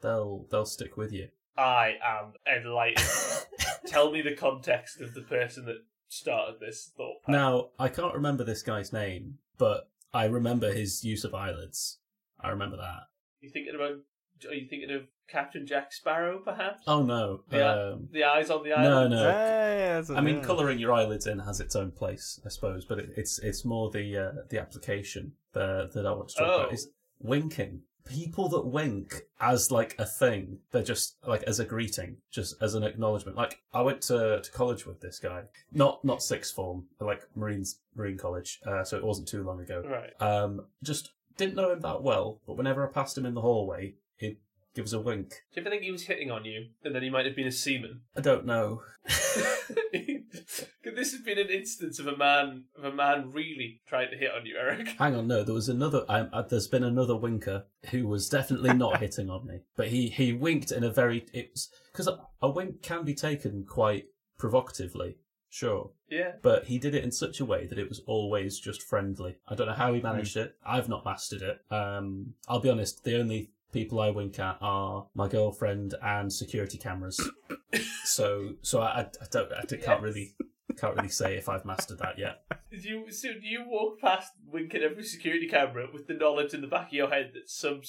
[0.00, 1.30] They'll they'll stick with you.
[1.58, 3.08] I am enlightened.
[3.86, 7.22] Tell me the context of the person that started this thought.
[7.24, 7.40] pattern.
[7.40, 11.98] Now I can't remember this guy's name, but I remember his use of eyelids.
[12.40, 13.04] I remember that.
[13.40, 13.96] You thinking about?
[14.48, 16.82] Are you thinking of Captain Jack Sparrow, perhaps?
[16.86, 17.72] Oh no, Yeah.
[17.72, 18.88] um, The eyes on the eyelids.
[18.90, 19.10] no, island.
[19.14, 19.30] no.
[19.32, 22.84] Hey, that's a- I mean, colouring your eyelids in has its own place, I suppose,
[22.84, 26.46] but it, it's it's more the uh, the application that that I want to talk
[26.48, 26.60] Oh.
[26.64, 26.88] about is
[27.18, 27.82] winking.
[28.06, 32.74] People that wink as like a thing, they're just like as a greeting, just as
[32.74, 33.36] an acknowledgement.
[33.36, 35.42] Like I went to, to college with this guy,
[35.72, 39.60] not not sixth form, but, like Marines Marine College, uh, so it wasn't too long
[39.60, 39.82] ago.
[39.84, 40.12] Right.
[40.20, 43.94] Um, just didn't know him that well, but whenever I passed him in the hallway,
[44.16, 44.38] he'd
[44.74, 45.30] give us a wink.
[45.52, 47.46] Do you ever think he was hitting on you, and then he might have been
[47.46, 48.02] a seaman?
[48.16, 48.82] I don't know.
[50.94, 54.30] This have been an instance of a man of a man really trying to hit
[54.32, 54.88] on you, Eric?
[54.98, 56.04] Hang on, no, there was another.
[56.08, 60.08] Um, uh, there's been another winker who was definitely not hitting on me, but he
[60.08, 61.26] he winked in a very.
[61.32, 64.04] It's because a, a wink can be taken quite
[64.38, 65.16] provocatively,
[65.48, 66.32] sure, Yeah.
[66.42, 69.36] but he did it in such a way that it was always just friendly.
[69.48, 70.54] I don't know how he managed it.
[70.64, 71.60] I've not mastered it.
[71.74, 73.02] Um, I'll be honest.
[73.02, 77.18] The only people I wink at are my girlfriend and security cameras.
[78.04, 80.00] so so I, I, I don't I can't Yes.
[80.02, 80.34] really
[80.78, 82.42] can't really say if I've mastered that yet.
[82.70, 86.60] Did you so do you walk past winking every security camera with the knowledge in
[86.60, 87.80] the back of your head that some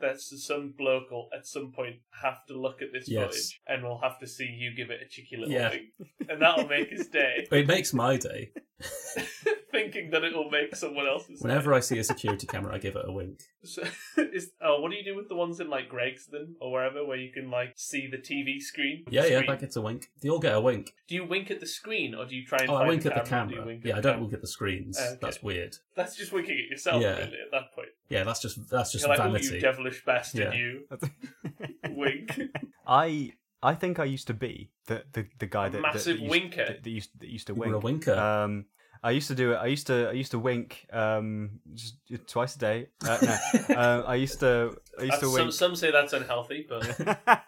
[0.00, 3.26] that some bloke will at some point have to look at this Yes.
[3.26, 5.70] footage and will have to see you give it a cheeky little Yeah.
[5.70, 7.46] wink, and that'll make his day.
[7.52, 8.52] It makes my day.
[9.76, 11.42] Thinking that it will make someone else's.
[11.42, 13.40] Whenever I see a security camera, I give it a wink.
[13.66, 13.82] So,
[14.16, 17.04] is, oh, what do you do with the ones in like Greggs then or wherever
[17.04, 19.02] where you can like see the TV screen?
[19.10, 19.46] Yeah, yeah, Screen.
[19.50, 20.06] that gets a wink.
[20.22, 20.92] They all get a wink.
[21.08, 23.02] Do you wink at the screen or do you try and Oh, I find wink
[23.02, 23.56] the at the camera?
[23.56, 23.74] Camera.
[23.74, 24.20] at Yeah, the I don't camera?
[24.20, 24.96] wink at the screens.
[25.00, 25.18] Okay.
[25.20, 25.76] That's weird.
[25.96, 27.16] That's just winking at yourself, Yeah.
[27.18, 27.38] really.
[27.44, 29.54] At that point, Yeah, that's just that's just you're like, "Oh, vanity.
[29.56, 30.58] you devilish bastard, Yeah.
[30.60, 30.86] you
[31.90, 32.38] wink."
[32.86, 36.30] I I think I used to be the the, the guy that massive that, used,
[36.30, 36.66] winker.
[36.66, 37.70] that, that used that used to You wink.
[37.72, 38.14] were a winker.
[38.14, 38.66] Um,
[39.02, 39.56] I used to do it.
[39.56, 40.08] I used to.
[40.08, 40.86] I used to wink.
[40.92, 42.88] Um, just twice a day.
[43.06, 44.76] Uh, no, uh, I used to.
[44.98, 45.52] I used That's- to wink.
[45.52, 46.84] some say that's unhealthy, but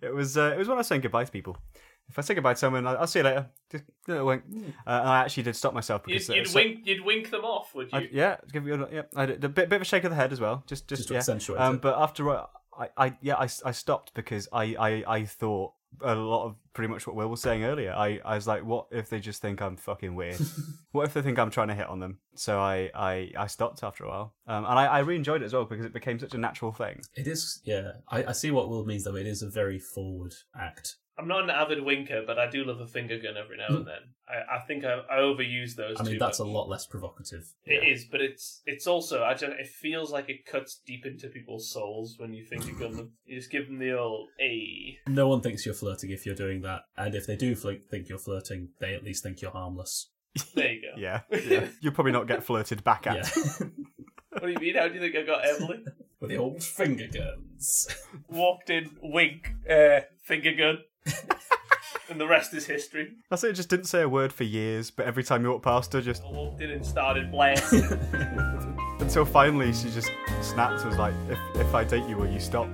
[0.00, 0.36] it was.
[0.36, 1.56] Uh, it was when I was saying goodbye to people.
[2.08, 3.46] If I say goodbye to someone, I'll, I'll see you later.
[3.70, 4.42] Just a wink.
[4.52, 7.30] Uh, and I actually did stop myself you'd, because uh, you'd so- wink you'd wink
[7.30, 7.98] them off, would you?
[7.98, 9.02] I, yeah, give you a, yeah.
[9.14, 10.64] I did a bit, bit of a shake of the head as well.
[10.66, 11.54] Just, just, Just yeah.
[11.56, 15.72] Um, but after I, I, I yeah, I, I stopped because I, I, I thought
[16.02, 17.92] a lot of pretty much what Will was saying earlier.
[17.92, 20.40] I, I was like, what if they just think I'm fucking weird?
[20.92, 22.18] what if they think I'm trying to hit on them?
[22.34, 24.34] So I, I, I stopped after a while.
[24.46, 26.72] Um, and I, I really enjoyed it as well because it became such a natural
[26.72, 27.02] thing.
[27.14, 27.92] It is, yeah.
[28.08, 29.16] I, I see what Will means, though.
[29.16, 30.96] It is a very forward act.
[31.20, 33.86] I'm not an avid winker, but I do love a finger gun every now and
[33.86, 34.14] then.
[34.26, 36.00] I, I think I, I overuse those.
[36.00, 37.44] I mean, too that's a lot less provocative.
[37.66, 39.52] It is, but it's it's also I don't.
[39.52, 43.12] It feels like it cuts deep into people's souls when you finger gun them.
[43.26, 44.96] You just give them the old a.
[45.06, 48.08] No one thinks you're flirting if you're doing that, and if they do fl- think
[48.08, 50.08] you're flirting, they at least think you're harmless.
[50.54, 51.00] There you go.
[51.00, 51.68] Yeah, yeah.
[51.80, 53.30] You'll probably not get flirted back at.
[53.36, 53.66] Yeah,
[54.30, 54.76] What do you mean?
[54.76, 55.84] How do you think I got Emily?
[56.20, 57.88] with the old finger guns.
[58.28, 60.78] Walked in, wink, uh, finger gun,
[62.10, 63.12] and the rest is history.
[63.28, 63.54] That's it.
[63.54, 66.22] Just didn't say a word for years, but every time you walked past her, just
[66.22, 67.84] I walked in and started blasting.
[69.00, 70.80] until finally she just snapped.
[70.82, 72.68] and Was like, if if I date you, will you stop?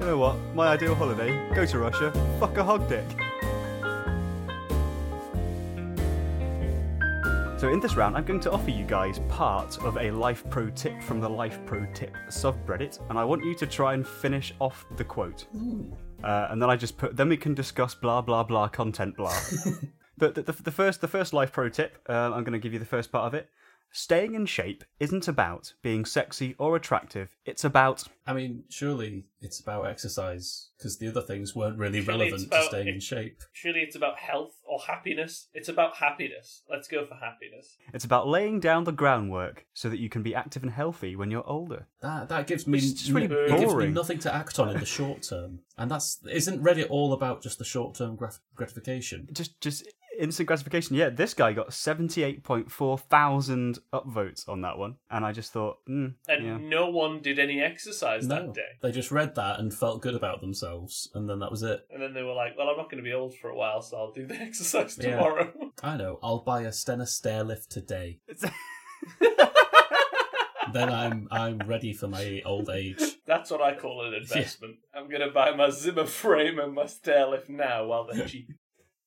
[0.00, 0.36] You know what?
[0.54, 3.04] My ideal holiday: go to Russia, fuck a hog dick.
[7.64, 10.68] So in this round, I'm going to offer you guys part of a life pro
[10.68, 14.52] tip from the Life Pro Tip subreddit, and I want you to try and finish
[14.60, 15.46] off the quote.
[16.22, 17.16] Uh, and then I just put.
[17.16, 19.32] Then we can discuss blah blah blah content blah.
[20.18, 21.96] the, the, the, the first the first life pro tip.
[22.06, 23.48] Uh, I'm going to give you the first part of it.
[23.96, 27.36] Staying in shape isn't about being sexy or attractive.
[27.46, 32.24] It's about I mean, surely it's about exercise because the other things weren't really Surely
[32.26, 33.40] it's relevant to about- staying in shape.
[33.52, 35.46] Surely it's about health or happiness.
[35.54, 36.62] It's about happiness.
[36.68, 37.76] Let's go for happiness.
[37.92, 41.30] it's about laying down the groundwork so that you can be active and healthy when
[41.30, 41.86] you're older.
[42.00, 44.80] That that gives me It's just really it gives me nothing to act on in
[44.80, 49.28] the short term, and that's isn't really all about just the short term graf- gratification?
[49.32, 49.86] Just just
[50.22, 50.96] instant gratification.
[50.96, 56.14] Yeah, this guy got 78.4 thousand upvotes on that one, and I just thought, mm,
[56.28, 56.56] And yeah.
[56.60, 58.68] no one did any exercise No, that day.
[58.82, 61.86] they just read that and felt good about themselves, and then that was it.
[61.90, 63.82] And then they were like, well, I'm not going to be old for a while,
[63.82, 65.16] so I'll do the exercise Yeah.
[65.16, 65.52] tomorrow.
[65.82, 66.18] I know.
[66.22, 68.20] I'll buy a Stannah stairlift today.
[70.72, 73.00] then I'm I'm ready for my old age.
[73.26, 74.76] That's what I call an investment.
[74.94, 78.50] I'm going to buy my Zimmer frame and my stairlift now while they're cheap.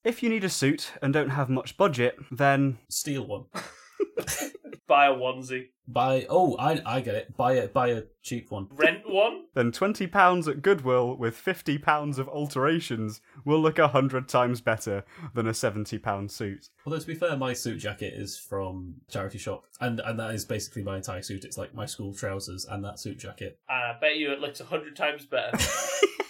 [0.04, 3.46] If you need a suit and don't have much budget, then Steal one.
[4.88, 5.68] buy a onesie.
[5.88, 6.26] Buy.
[6.30, 7.38] Oh, I I get it.
[7.38, 8.68] Buy a buy a cheap one.
[8.72, 9.46] Rent one?
[9.54, 14.60] then twenty pounds at Goodwill with fifty pounds of alterations will look a hundred times
[14.60, 16.70] better than a seventy pound suit.
[16.86, 20.46] Although to be fair, my suit jacket is from charity shop, and and that is
[20.46, 21.46] basically my entire suit.
[21.46, 23.60] It's like my school trousers and that suit jacket.
[23.70, 25.58] And I bet you it looks a hundred times better.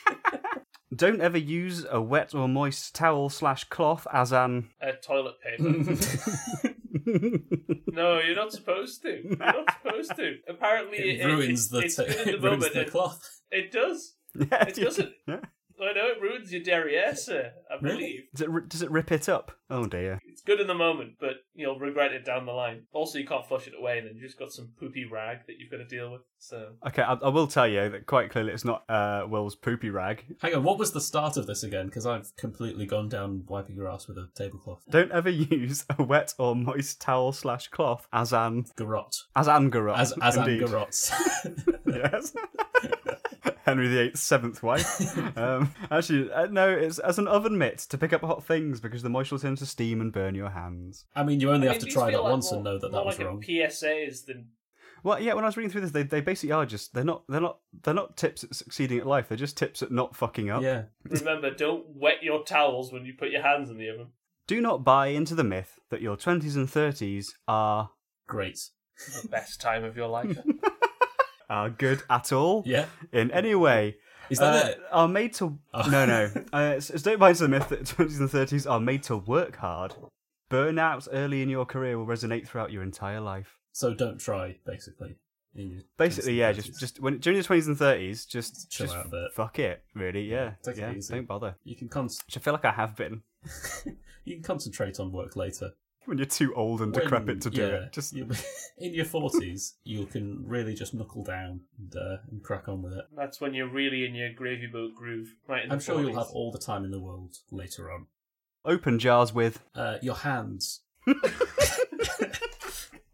[0.97, 4.69] Don't ever use a wet or moist towel slash cloth as an.
[4.81, 5.95] uh, toilet paper.
[7.89, 9.23] No, you're not supposed to.
[9.23, 10.37] You're not supposed to.
[10.47, 12.73] Apparently, It it, ruins the it's t- the it ruins moment.
[12.73, 13.41] the cloth.
[13.49, 14.13] it does.
[14.35, 15.13] Yeah, It doesn't.
[15.27, 15.39] Yeah.
[15.79, 17.51] I know it ruins your derriere, sir.
[17.69, 17.97] I Really?
[17.97, 19.51] believe Does it, does it rip it up?
[19.69, 20.21] Oh dear.
[20.25, 22.83] it's good in the moment, but you'll regret it down the line.
[22.93, 25.57] Also, you can't flush it away, and then you just got some poopy rag that
[25.59, 26.21] you've got to deal with.
[26.39, 29.89] So Okay, I, I will tell you that quite clearly it's not uh, Will's poopy
[29.89, 30.23] rag.
[30.41, 31.87] Hang on, what was the start of this again?
[31.87, 34.83] Because I've completely gone down wiping your ass with a tablecloth.
[34.89, 39.23] Don't ever use a wet or moist towel slash cloth as an Garrot.
[39.35, 39.97] as an garrot.
[39.97, 40.61] As as indeed.
[40.61, 41.11] Angarots.
[41.85, 42.33] yes.
[43.65, 44.85] Henry VIII's seventh wife.
[45.37, 49.03] Um, actually, uh, no, it's as an oven mitt to pick up hot things because
[49.03, 51.05] the moisture will turn to steam and burn your hands.
[51.15, 52.79] I mean, you only I have mean, to try that like once more- and know
[52.79, 53.43] that more that was like wrong.
[53.43, 54.47] A PSAs than
[55.03, 57.23] Well, yeah, when I was reading through this, they, they basically are just they're not
[57.29, 59.27] they're not they're not tips at succeeding at life.
[59.27, 60.63] They're just tips at not fucking up.
[60.63, 60.83] Yeah.
[61.03, 61.51] remember.
[61.51, 64.07] don't wet your towels when you put your hands in the oven.
[64.47, 67.91] Do not buy into the myth that your twenties and thirties are
[68.27, 68.59] Great.
[69.21, 70.37] The best time of your life.
[71.49, 72.85] Are good at all Yeah.
[73.11, 73.97] in any way.
[74.29, 74.79] Is that Uh, it?
[74.91, 75.89] Are made to Oh.
[75.89, 76.29] no no.
[76.51, 79.95] Uh, don't buy into the myth that twenties and thirties are made to work hard.
[80.49, 83.57] Burnout early in your career will resonate throughout your entire life.
[83.73, 85.17] So don't try, basically.
[85.97, 89.09] Basically, yeah, just just when during your twenties and thirties, just Chill just out a
[89.09, 89.31] bit.
[89.33, 91.15] fuck it, really, yeah, Take it yeah, easy.
[91.15, 91.55] don't bother.
[91.63, 93.23] You can con- Which I feel like I have been.
[94.23, 95.71] you can concentrate on work later.
[96.07, 97.93] When you're too old and When- decrepit to do yeah, it.
[97.93, 98.29] Just you-
[98.77, 102.93] in your forties, you can really just knuckle down and, uh, and crack on with
[102.93, 103.05] it.
[103.15, 105.27] That's when you're really in your gravy boat groove.
[105.47, 105.65] Right.
[105.65, 108.07] In I'm the sure you'll have all the time in the world later on.
[108.65, 109.63] open jars with.
[109.75, 110.81] Uh, your hands.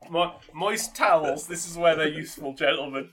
[0.10, 1.48] Mo- moist towels.
[1.48, 3.10] This is where they're useful, gentlemen.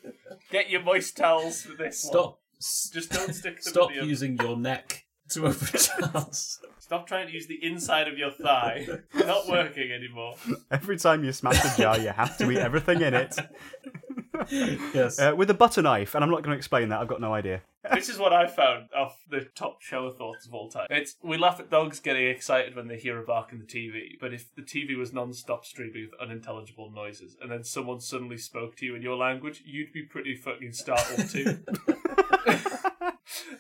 [0.50, 2.02] Get your moist towels for this.
[2.02, 2.40] Stop.
[2.58, 5.68] s- Just don't stick them Stop in using your neck to open
[6.12, 6.58] jars.
[6.90, 8.84] Stop trying to use the inside of your thigh.
[9.14, 10.34] Not working anymore.
[10.72, 13.38] Every time you smash a jar, you have to eat everything in it
[14.92, 15.20] yes.
[15.20, 16.16] uh, with a butter knife.
[16.16, 17.00] And I'm not going to explain that.
[17.00, 17.62] I've got no idea.
[17.94, 20.86] This is what I found of the top shower thoughts of all time.
[20.90, 24.18] It's we laugh at dogs getting excited when they hear a bark in the TV,
[24.20, 28.76] but if the TV was non-stop streaming with unintelligible noises, and then someone suddenly spoke
[28.76, 31.44] to you in your language, you'd be pretty fucking startled too.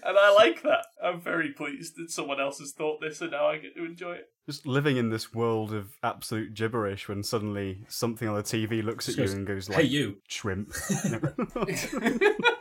[0.04, 0.86] and I like that.
[1.02, 4.12] I'm very pleased that someone else has thought this, and now I get to enjoy
[4.12, 4.28] it.
[4.46, 9.08] Just living in this world of absolute gibberish when suddenly something on the TV looks
[9.08, 10.16] at you Goes, and goes hey, like you.
[10.28, 10.72] shrimp.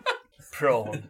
[0.59, 1.07] Prawn.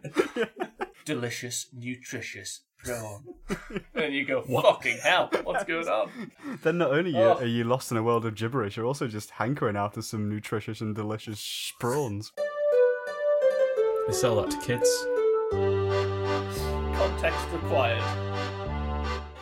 [1.04, 3.24] Delicious, nutritious prawn.
[3.96, 4.64] And you go, What?
[4.64, 6.30] fucking hell, what's going on?
[6.62, 7.34] then not only Oh.
[7.38, 10.80] are you lost in a world of gibberish, you're also just hankering after some nutritious
[10.80, 12.30] and delicious prawns.
[14.06, 14.88] They sell that to kids.
[16.96, 18.02] Context required.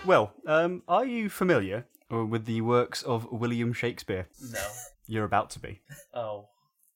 [0.06, 4.26] Well, um, are you familiar uh, with the works of William Shakespeare?
[4.52, 4.60] No.
[5.06, 5.80] You're about to be.
[6.14, 6.48] Oh.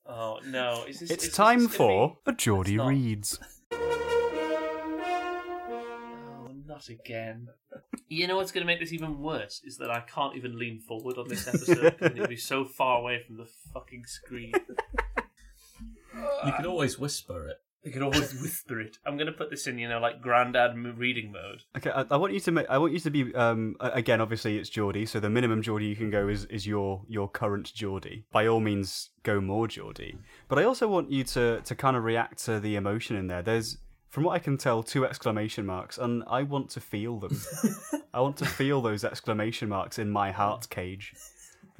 [0.07, 0.85] Oh, no.
[0.89, 2.89] Is this, It's is time gonna for be- a Geordie not.
[2.89, 3.39] Reads.
[3.73, 3.79] Oh,
[6.67, 7.49] not again.
[8.09, 10.81] You know what's going to make this even worse is that I can't even lean
[10.81, 14.53] forward on this episode because it'll be so far away from the fucking screen.
[16.45, 17.57] You can always whisper it.
[17.85, 18.99] I can always whisper it.
[19.05, 21.63] I'm going to put this in, you know, like granddad reading mode.
[21.77, 22.67] Okay, I, I want you to make.
[22.71, 23.35] I want you to be.
[23.35, 27.03] Um, again, obviously, it's Geordie, so the minimum Geordie you can go is is your
[27.09, 28.25] your current Geordie.
[28.33, 30.17] By all means, go more Geordie.
[30.49, 33.43] But I also want you to to kind of react to the emotion in there.
[33.43, 33.79] There's,
[34.11, 37.37] from what I can tell, two exclamation marks, and I want to feel them.
[38.15, 41.15] I want to feel those exclamation marks in my heart cage.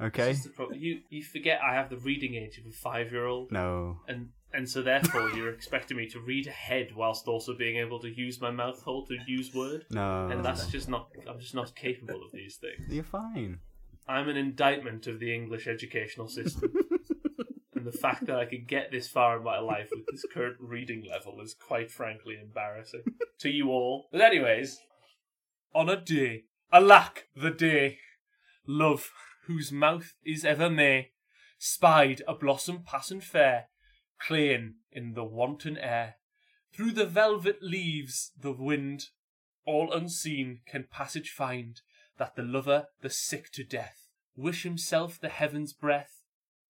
[0.01, 0.35] Okay.
[0.73, 3.99] You you forget I have the reading age of a five year old, No.
[4.07, 8.09] and and so therefore you're expecting me to read ahead whilst also being able to
[8.09, 10.27] use my mouth hole to use word, No.
[10.27, 11.09] and that's just not.
[11.27, 12.91] I'm just not capable of these things.
[12.93, 13.59] You're fine.
[14.07, 16.73] I'm an indictment of the English educational system.
[17.75, 20.57] and the fact that I could get this far in my life with this current
[20.59, 23.03] reading level is quite frankly embarrassing
[23.39, 24.07] to you all.
[24.11, 24.79] But, anyways,
[25.73, 27.99] on a day, alack the day,
[28.67, 29.09] love,
[29.47, 31.11] whose mouth is ever May,
[31.57, 33.67] spied a blossom passing fair,
[34.25, 36.15] playing in the wanton air.
[36.73, 39.09] Through the velvet leaves, the wind,
[39.65, 41.81] all unseen, can passage find
[42.17, 46.23] that the lover, the sick to death, wish himself the heaven's breath.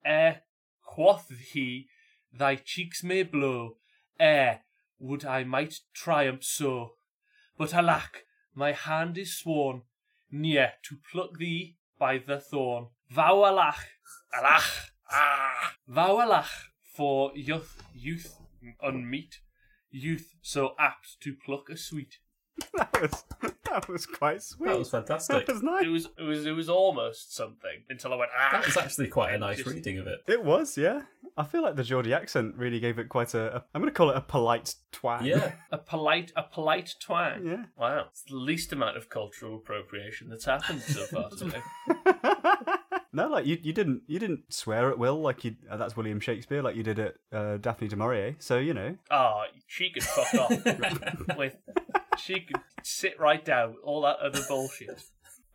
[0.04, 0.42] Ere,
[0.84, 1.88] quoth he,
[2.32, 3.78] thy cheeks may blow,
[4.20, 4.62] ere
[5.00, 6.96] would I might triumph so.
[7.58, 9.84] But alack, my hand is sworn,
[10.32, 12.88] near to pluck thee by the thorn.
[13.10, 13.86] Vow alach,
[14.38, 18.38] alach, ah, vow alach, for youth, youth
[18.84, 19.40] unmeet,
[19.92, 22.20] youth so apt to pluck a sweet.
[22.78, 23.24] That was
[23.72, 24.68] that was quite sweet.
[24.70, 25.48] That was fantastic.
[25.48, 25.86] That was nice.
[25.86, 28.50] It was, it was, it was almost something until I went ah.
[28.52, 30.20] That was actually quite a nice Just- reading of it.
[30.28, 31.02] It was, yeah.
[31.36, 33.56] I feel like the Geordie accent really gave it quite a.
[33.56, 35.26] a I'm going to call it a polite twang.
[35.26, 35.54] Yeah.
[35.72, 37.44] A polite, a polite twang.
[37.48, 37.64] yeah.
[37.76, 41.62] Wow, it's the least amount of cultural appropriation that's happened so far today.
[43.13, 45.56] No, like you, you didn't you didn't swear at Will like you.
[45.69, 48.36] Uh, that's William Shakespeare, like you did at uh, Daphne du Maurier.
[48.39, 51.38] So you know, Ah, she could fuck off.
[51.38, 51.56] with,
[52.17, 55.04] she could sit right down with all that other bullshit.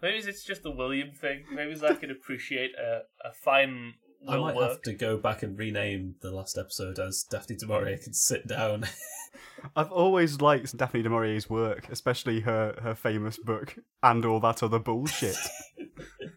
[0.01, 1.45] Maybe it's just the William thing.
[1.53, 3.95] Maybe I can appreciate a, a fine
[4.29, 4.69] I will might work.
[4.71, 8.47] have to go back and rename the last episode as Daphne du Maurier can sit
[8.47, 8.85] down.
[9.77, 14.63] I've always liked Daphne du Maurier's work, especially her her famous book and all that
[14.63, 15.37] other bullshit.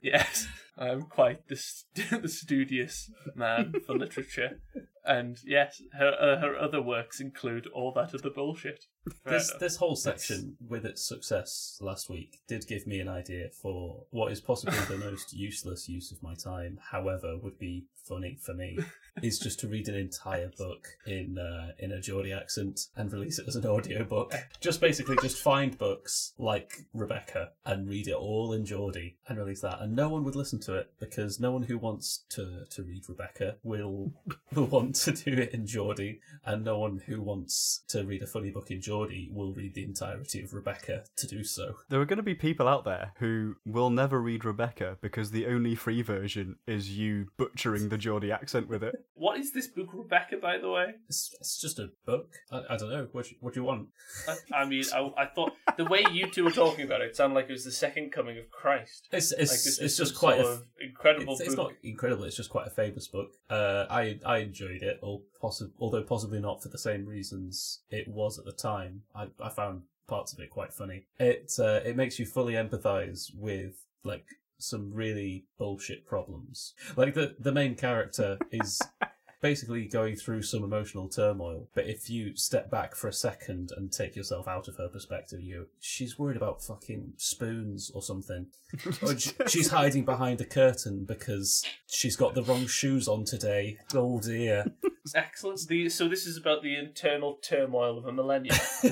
[0.03, 0.47] Yes,
[0.81, 4.59] I'm quite the, st- the studious man for literature.
[5.05, 8.85] And yes, her uh, her other works include all that other bullshit.
[9.23, 9.59] Fair this enough.
[9.59, 14.31] this whole section with its success last week did give me an idea for what
[14.31, 16.79] is possibly the most useless use of my time.
[16.91, 18.77] However, would be funny for me
[19.21, 23.39] is just to read an entire book in uh, in a Geordie accent and release
[23.39, 24.33] it as an audiobook.
[24.59, 29.61] Just basically just find books like Rebecca and read it all in Geordie and release
[29.61, 29.81] that.
[29.81, 33.03] And no one would listen to it because no one who wants to to read
[33.09, 34.11] Rebecca will
[34.53, 38.21] will want want to do it in Geordie, and no one who wants to read
[38.21, 41.75] a funny book in Geordie will read the entirety of Rebecca to do so.
[41.89, 45.47] There are going to be people out there who will never read Rebecca because the
[45.47, 48.95] only free version is you butchering the Geordie accent with it.
[49.21, 50.37] What is this book, Rebecca?
[50.37, 52.31] By the way, It's, it's just a book.
[52.51, 53.07] I, I don't know.
[53.11, 53.89] What do you, what do you want?
[54.27, 57.15] I, I mean, I, I thought the way you two were talking about it, it
[57.15, 59.09] sounded like it was the second coming of Christ.
[59.11, 62.23] It's Like it's this it's just quite a sort of incredible It's, it's not incredible.
[62.23, 63.29] It's just quite a famous book.
[63.47, 68.07] Uh, I I enjoyed it, or possi- although possibly not for the same reasons it
[68.07, 69.03] was at the time.
[69.15, 71.05] I, I found parts of it quite funny.
[71.19, 74.25] It uh, it makes you fully empathise with like
[74.57, 76.73] some really bullshit problems.
[76.95, 78.81] Like the the main character is.
[79.41, 83.91] Basically, going through some emotional turmoil, but if you step back for a second and
[83.91, 88.47] take yourself out of her perspective, you she's worried about fucking spoons or something,
[89.01, 93.77] or she's hiding behind a curtain because she's got the wrong shoes on today.
[93.93, 94.65] Oh dear.
[95.15, 95.67] Excellent.
[95.67, 98.55] The, so this is about the internal turmoil of a millennium.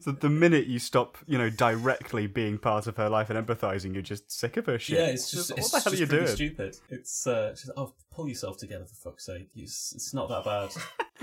[0.00, 3.94] so the minute you stop, you know, directly being part of her life and empathizing,
[3.94, 4.98] you're just sick of her shit.
[4.98, 6.26] yeah, it's just what it's the hell are just you doing?
[6.26, 6.76] stupid.
[6.90, 9.50] It's uh, she's, oh, pull yourself together for fuck's sake.
[9.54, 10.70] It's, it's not that bad.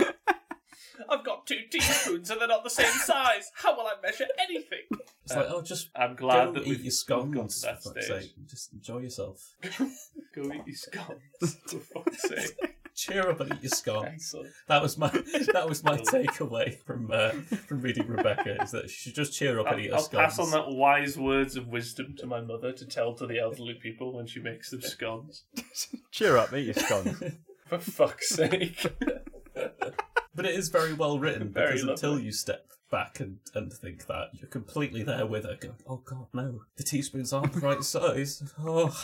[1.09, 3.51] I've got two teaspoons and they're not the same size.
[3.55, 4.83] How will I measure anything?
[5.25, 7.55] It's like oh, just I'm glad go that eat we've your we've scones got to
[7.55, 8.21] for that fuck's stage.
[8.21, 8.33] sake.
[8.47, 9.55] Just enjoy yourself.
[10.35, 11.57] Go eat your scones.
[11.65, 12.75] For fuck's sake.
[12.95, 14.35] Cheer up and eat your scones.
[14.67, 15.09] That was my
[15.53, 17.29] that was my takeaway from uh,
[17.67, 20.03] from reading Rebecca is that she should just cheer up I'll, and eat her I'll
[20.03, 20.35] scones.
[20.35, 23.73] pass on that wise words of wisdom to my mother to tell to the elderly
[23.73, 25.43] people when she makes them scones.
[26.11, 27.21] Cheer up, eat your scones.
[27.67, 28.85] For fuck's sake.
[30.35, 34.07] But it is very well written Very because until you step back and, and think
[34.07, 37.83] that, you're completely there with her going, oh god, no, the teaspoons aren't the right
[37.83, 38.43] size.
[38.59, 38.95] Oh,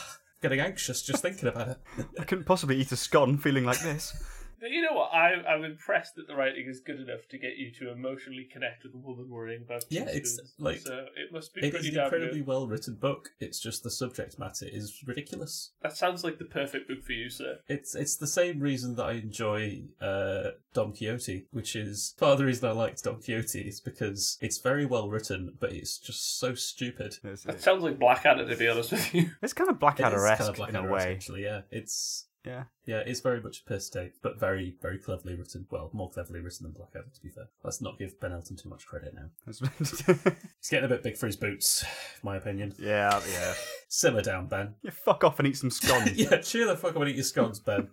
[0.41, 1.77] getting anxious just thinking about it.
[2.19, 4.13] I couldn't possibly eat a scone feeling like this.
[4.61, 5.13] You know what?
[5.13, 8.83] I, I'm impressed that the writing is good enough to get you to emotionally connect
[8.83, 11.97] with a woman worrying about Yeah, it's, like- so it must be It is pretty
[11.97, 13.29] an incredibly well written book.
[13.39, 15.71] It's just the subject matter is ridiculous.
[15.81, 17.59] That sounds like the perfect book for you, sir.
[17.67, 22.39] It's it's the same reason that I enjoy uh, Don Quixote, which is part of
[22.39, 26.39] the reason I liked Don Quixote is because it's very well written, but it's just
[26.39, 27.15] so stupid.
[27.23, 29.29] It's, That sounds like Blackadder, to be honest with you.
[29.41, 31.13] it's kind of Blackadder-esque kind of like in a way.
[31.13, 31.43] actually.
[31.43, 32.63] Yeah, it's Yeah.
[32.85, 35.65] Yeah, it's very much a piss take, but very, very cleverly written.
[35.69, 37.49] Well, more cleverly written than Blackadder, to be fair.
[37.63, 39.29] Let's not give Ben Elton too much credit now.
[39.77, 41.87] He's getting a bit big for his boots, in
[42.23, 42.73] my opinion.
[42.79, 43.53] yeah, yeah.
[43.89, 44.75] Simmer down, Ben.
[44.83, 46.15] Yeah, fuck off and eat some scones.
[46.17, 47.89] yeah, cheer the fuck up and eat your scones, Ben.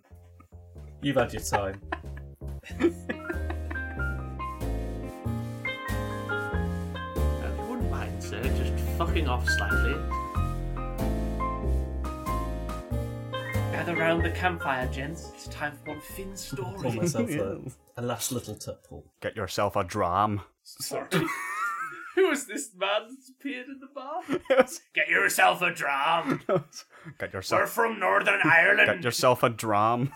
[1.01, 1.81] You've had your time.
[2.69, 2.81] If
[7.59, 9.95] you wouldn't mind, sir, just fucking off slightly.
[13.87, 15.31] Gather round the campfire, gents.
[15.33, 16.91] It's time for one Finn Pour story.
[16.97, 17.61] myself a,
[17.95, 19.05] a last little tupful.
[19.21, 20.41] Get yourself a dram.
[20.63, 21.07] Sorry.
[22.15, 24.23] Who is this man that's appeared in the bar?
[24.93, 26.41] Get yourself a dram.
[27.17, 28.87] Get We're yourself from Northern Ireland.
[28.87, 30.11] get yourself a dram.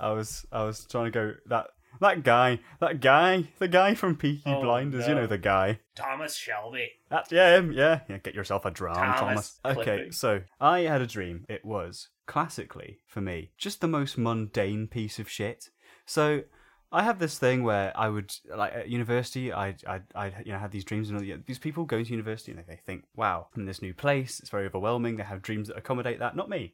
[0.00, 1.68] I was I was trying to go that
[2.00, 5.20] that guy that guy the guy from Peaky Oh, Blinders you no.
[5.20, 6.90] know the guy Thomas Shelby.
[7.08, 9.78] That's yeah him yeah yeah get yourself a dram Thomas Thomas.
[9.78, 10.14] Okay, Clippy.
[10.14, 11.44] so I had a dream.
[11.48, 15.68] It was classically for me just the most mundane piece of shit.
[16.06, 16.44] So
[16.90, 19.52] I have this thing where I would like at university.
[19.52, 22.52] I I I you know had these dreams and all, these people going to university
[22.52, 24.40] and they think, wow, I'm in this new place.
[24.40, 25.16] It's very overwhelming.
[25.16, 26.34] They have dreams that accommodate that.
[26.34, 26.72] Not me.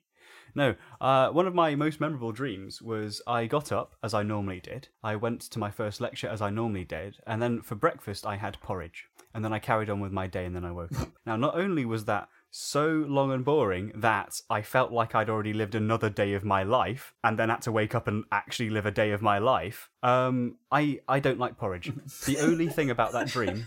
[0.54, 4.60] No, uh, one of my most memorable dreams was I got up as I normally
[4.60, 4.86] did.
[5.02, 8.36] I went to my first lecture as I normally did, and then for breakfast I
[8.36, 11.08] had porridge, and then I carried on with my day, and then I woke up.
[11.26, 15.52] Now, not only was that so long and boring that I felt like I'd already
[15.52, 18.86] lived another day of my life, and then had to wake up and actually live
[18.86, 19.90] a day of my life.
[20.02, 21.92] Um, I I don't like porridge.
[22.26, 23.66] The only thing about that dream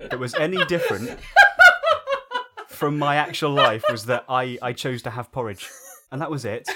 [0.00, 1.18] that was any different
[2.68, 5.68] from my actual life was that I, I chose to have porridge.
[6.12, 6.68] And that was it.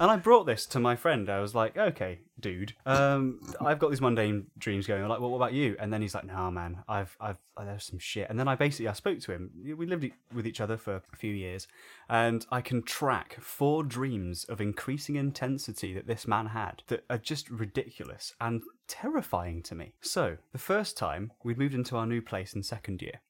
[0.00, 1.28] And I brought this to my friend.
[1.28, 5.02] I was like, okay, dude, um, I've got these mundane dreams going.
[5.02, 5.76] I'm like, well, what about you?
[5.80, 8.30] And then he's like, no, man, I've, I've, there's some shit.
[8.30, 9.50] And then I basically, I spoke to him.
[9.76, 11.66] We lived with each other for a few years,
[12.08, 17.18] and I can track four dreams of increasing intensity that this man had that are
[17.18, 19.94] just ridiculous and terrifying to me.
[20.00, 23.20] So the first time we'd moved into our new place in second year,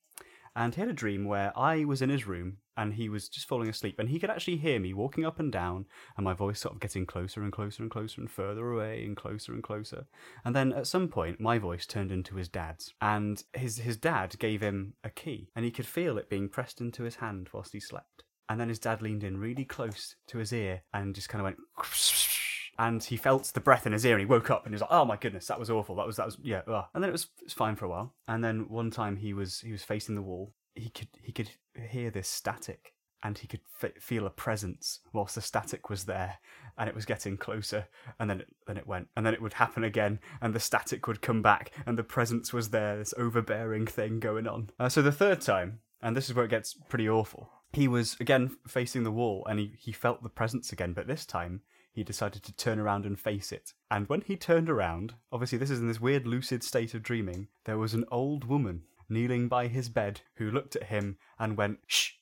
[0.54, 3.48] and he had a dream where I was in his room and he was just
[3.48, 6.60] falling asleep, and he could actually hear me walking up and down, and my voice
[6.60, 10.06] sort of getting closer and closer and closer and further away and closer and closer.
[10.44, 14.38] And then at some point, my voice turned into his dad's, and his his dad
[14.38, 17.72] gave him a key, and he could feel it being pressed into his hand whilst
[17.72, 18.22] he slept.
[18.48, 21.44] And then his dad leaned in really close to his ear and just kind of
[21.44, 21.58] went.
[22.78, 24.82] and he felt the breath in his ear, and he woke up, and he was
[24.82, 25.96] like, "Oh my goodness, that was awful.
[25.96, 27.88] That was that was yeah." ugh." And then it was, it was fine for a
[27.88, 30.54] while, and then one time he was he was facing the wall.
[30.78, 31.50] He could he could
[31.90, 36.38] hear this static, and he could f- feel a presence whilst the static was there,
[36.76, 39.54] and it was getting closer, and then it, then it went, and then it would
[39.54, 43.86] happen again, and the static would come back, and the presence was there, this overbearing
[43.86, 44.70] thing going on.
[44.78, 47.50] Uh, so the third time, and this is where it gets pretty awful.
[47.72, 51.26] He was again facing the wall, and he he felt the presence again, but this
[51.26, 51.62] time
[51.92, 53.74] he decided to turn around and face it.
[53.90, 57.48] And when he turned around, obviously this is in this weird lucid state of dreaming,
[57.64, 61.78] there was an old woman kneeling by his bed who looked at him and went,
[61.86, 62.12] shh.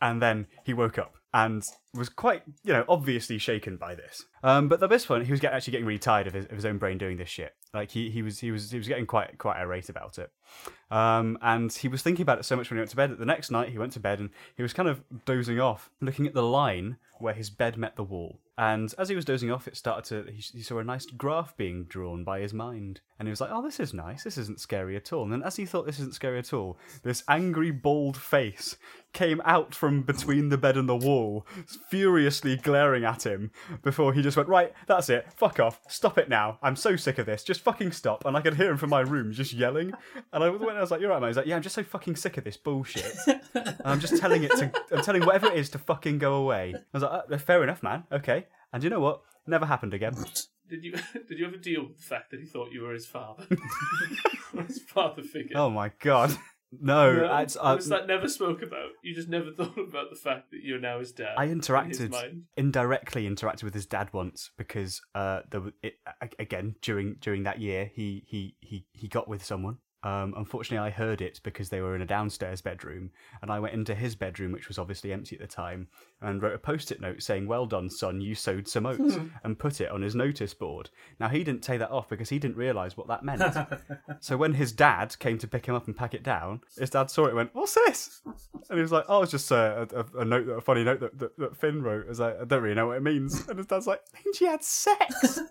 [0.00, 1.64] And then he woke up and
[1.94, 4.24] was quite, you know, obviously shaken by this.
[4.42, 6.64] Um, but at this point, he was actually getting really tired of his, of his
[6.64, 7.54] own brain doing this shit.
[7.74, 10.30] Like he, he was he was he was getting quite quite irate about it.
[10.90, 13.10] Um, and he was thinking about it so much when he went to bed.
[13.10, 15.90] That the next night he went to bed and he was kind of dozing off,
[16.00, 18.40] looking at the line where his bed met the wall.
[18.58, 20.30] And as he was dozing off, it started to.
[20.30, 23.50] He, he saw a nice graph being drawn by his mind, and he was like,
[23.50, 24.24] "Oh, this is nice.
[24.24, 26.78] This isn't scary at all." And then, as he thought this isn't scary at all,
[27.02, 28.76] this angry, bald face
[29.14, 31.46] came out from between the bed and the wall,
[31.88, 33.50] furiously glaring at him.
[33.82, 35.32] Before he just went, "Right, that's it.
[35.36, 35.80] Fuck off.
[35.88, 36.58] Stop it now.
[36.62, 37.44] I'm so sick of this.
[37.44, 39.92] Just fucking stop." And I could hear him from my room just yelling.
[40.32, 41.82] And I went, I was like, "You're right, man." He's like, "Yeah, I'm just so
[41.82, 43.14] fucking sick of this bullshit."
[43.54, 44.72] And I'm just telling it to.
[44.92, 46.74] I'm telling whatever it is to fucking go away.
[46.76, 48.04] I was like, uh, "Fair enough, man.
[48.10, 49.22] Okay." And you know what?
[49.46, 50.14] Never happened again.
[50.68, 50.92] Did you
[51.28, 53.44] did you ever deal with the fact that he thought you were his father,
[54.66, 55.56] his father figure?
[55.56, 56.34] Oh my god.
[56.80, 57.24] No, No?
[57.24, 58.90] it's- I, was that never spoke about?
[59.02, 61.34] You just never thought about the fact that you're now his dad.
[61.36, 62.44] I in interacted mind?
[62.56, 65.94] indirectly interacted with his dad once because uh there was it,
[66.38, 69.78] again during during that year he he he he got with someone.
[70.04, 73.74] Um, unfortunately, I heard it because they were in a downstairs bedroom, and I went
[73.74, 75.86] into his bedroom, which was obviously empty at the time,
[76.20, 79.80] and wrote a post-it note saying, "Well done, son, you sowed some oats," and put
[79.80, 80.90] it on his notice board.
[81.20, 83.42] Now he didn't take that off because he didn't realise what that meant.
[84.20, 87.10] so when his dad came to pick him up and pack it down, his dad
[87.10, 90.20] saw it and went, "What's this?" And he was like, "Oh, it's just a, a,
[90.20, 92.62] a note, a funny note that, that, that Finn wrote." I was like, "I don't
[92.62, 95.38] really know what it means." And his dad's like, "Means you had sex."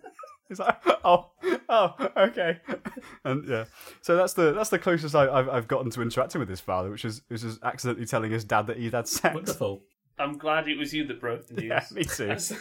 [0.52, 1.32] He's like, "Oh,
[1.70, 2.60] oh, okay."
[3.24, 3.66] And yeah,
[4.02, 6.90] so that's the that's the closest I, I've I've gotten to interacting with his father,
[6.92, 9.34] which is which is accidentally telling his dad that he'd had sex.
[9.34, 9.82] Wonderful.
[10.20, 11.64] I'm glad it was you that broke the news.
[11.70, 12.28] Yeah, me too.
[12.28, 12.54] That's-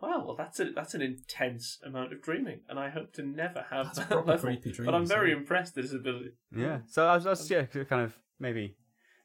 [0.00, 3.66] wow, well, that's a that's an intense amount of dreaming, and I hope to never
[3.70, 4.46] have That's that proper level.
[4.46, 5.36] creepy but I'm dreams, very yeah.
[5.36, 6.30] impressed at his ability.
[6.56, 6.78] Yeah.
[6.86, 8.76] So I was, I was um, yeah, kind of maybe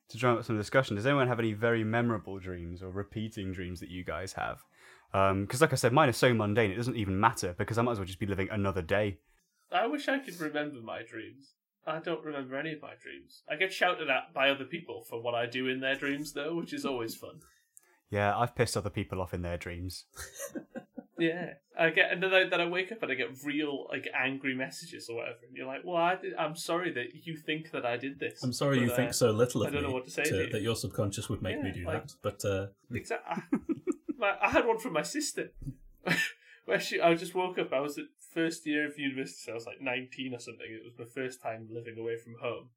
[0.09, 0.95] to drum up some discussion.
[0.95, 4.59] Does anyone have any very memorable dreams or repeating dreams that you guys have?
[5.13, 7.93] Because, like I said, mine are so mundane it doesn't even matter because I might
[7.93, 9.19] as well just be living another day.
[9.71, 11.53] I wish I could remember my dreams.
[11.85, 13.43] I don't remember any of my dreams.
[13.49, 16.55] I get shouted at by other people for what I do in their dreams, though,
[16.55, 17.41] which is always fun.
[18.09, 20.05] Yeah, I've pissed other people off in their dreams.
[21.23, 24.07] Yeah, I get, and then I, then I wake up and I get real like
[24.17, 27.71] angry messages or whatever, and you're like, "Well, I did, I'm sorry that you think
[27.71, 29.83] that I did this." I'm sorry but, you uh, think so little of I don't
[29.83, 30.49] me know what to say to you.
[30.49, 32.15] that your subconscious would make me do like- that.
[32.23, 33.59] But uh, Exactly.
[34.23, 35.51] I had one from my sister,
[36.65, 36.99] where she.
[36.99, 37.73] I just woke up.
[37.73, 39.39] I was at first year of university.
[39.45, 40.65] So I was like nineteen or something.
[40.67, 42.69] It was my first time living away from home.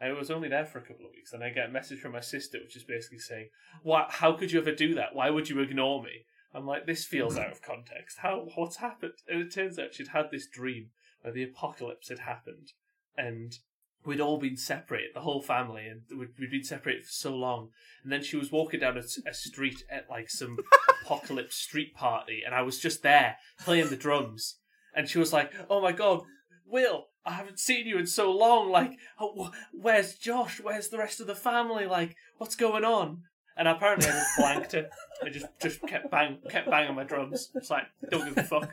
[0.00, 2.12] I was only there for a couple of weeks, and I get a message from
[2.12, 3.50] my sister, which is basically saying,
[3.82, 4.10] "What?
[4.10, 5.14] How could you ever do that?
[5.14, 8.18] Why would you ignore me?" I'm like, "This feels out of context.
[8.18, 8.48] How?
[8.54, 10.90] What's happened?" And it turns out she'd had this dream
[11.22, 12.72] where the apocalypse had happened,
[13.16, 13.58] and
[14.04, 17.70] we'd all been separated, the whole family, and we'd, we'd been separated for so long.
[18.02, 20.58] And then she was walking down a, a street at like some
[21.02, 24.56] apocalypse street party, and I was just there playing the drums.
[24.94, 26.22] And she was like, "Oh my god,
[26.66, 28.70] Will, I haven't seen you in so long.
[28.70, 30.60] Like, oh, where's Josh?
[30.62, 31.86] Where's the rest of the family?
[31.86, 33.22] Like, what's going on?"
[33.56, 34.88] And apparently, I just blanked her.
[35.22, 37.50] I just just kept bang kept banging my drums.
[37.54, 38.72] It's like, don't give a fuck.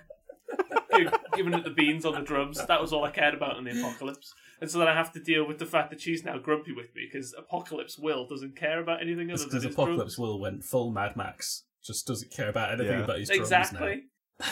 [1.35, 2.63] Giving it the beans on the drums.
[2.65, 4.33] That was all I cared about in the apocalypse.
[4.61, 6.93] And so then I have to deal with the fact that she's now grumpy with
[6.95, 10.19] me because Apocalypse Will doesn't care about anything other than because his Apocalypse drums.
[10.19, 13.03] Will went full Mad Max, just doesn't care about anything Yeah.
[13.03, 14.03] about his drums Exactly.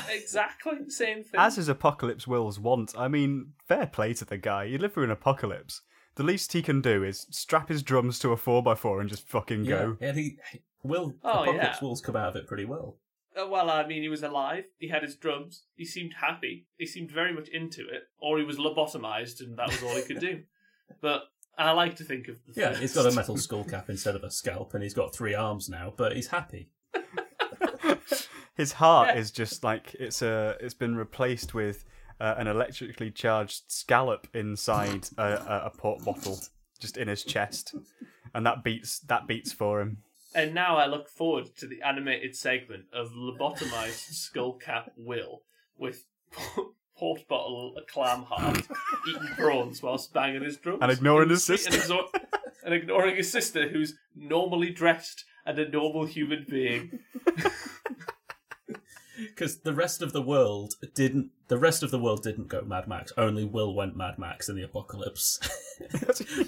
[0.09, 0.89] exactly.
[0.89, 1.39] Same thing.
[1.39, 4.63] As his apocalypse wills want, I mean, fair play to the guy.
[4.65, 5.81] You live through an apocalypse.
[6.15, 9.63] The least he can do is strap his drums to a 4x4 and just fucking
[9.63, 9.69] now.
[9.69, 9.97] go.
[10.01, 11.77] Yeah, and he, he Will Oh, Apocalypse yeah.
[11.81, 12.97] Will's come out of it pretty well.
[13.41, 14.65] Uh, well, I mean, he was alive.
[14.79, 15.63] He had his drums.
[15.75, 16.65] He seemed happy.
[16.77, 18.03] He seemed very much into it.
[18.19, 20.41] Or he was lobotomized and that was all he could do.
[21.01, 21.23] But
[21.57, 22.81] I like to think of the Yeah, first.
[22.81, 25.69] he's got a metal skull cap instead of a scalp, and he's got three arms
[25.69, 26.71] now, but he's happy.
[28.55, 29.19] His heart Yeah.
[29.21, 30.57] is just like it's a.
[30.59, 31.85] It's been replaced with
[32.19, 36.39] uh, an electrically charged scallop inside a, a, a port bottle,
[36.79, 37.75] just in his chest,
[38.33, 39.97] and that beats that beats for him.
[40.35, 45.41] And now I look forward to the animated segment of lobotomized skullcap Will
[45.77, 46.05] with
[46.95, 48.67] port bottle, a clam heart,
[49.07, 50.79] eating prawns whilst banging his drums.
[50.81, 51.77] And ignoring his And sister.
[51.93, 52.09] exor-
[52.63, 56.99] and ignoring his sister, who's normally dressed and a normal human being.
[59.27, 61.31] Because the rest of the world didn't.
[61.47, 63.11] The rest of the world didn't go Mad Max.
[63.17, 65.39] Only Will went Mad Max in the apocalypse.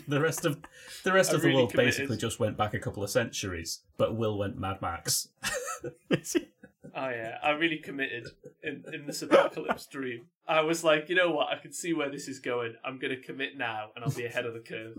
[0.08, 0.60] the rest of
[1.04, 1.94] the rest I'm of the really world committed.
[1.94, 5.30] basically just went back a couple of centuries, but Will went Mad Max.
[6.94, 8.28] Oh yeah, I really committed
[8.64, 10.26] in, in this apocalypse dream.
[10.48, 12.76] I was like, you know what, I can see where this is going.
[12.84, 14.98] I'm gonna commit now and I'll be ahead of the curve.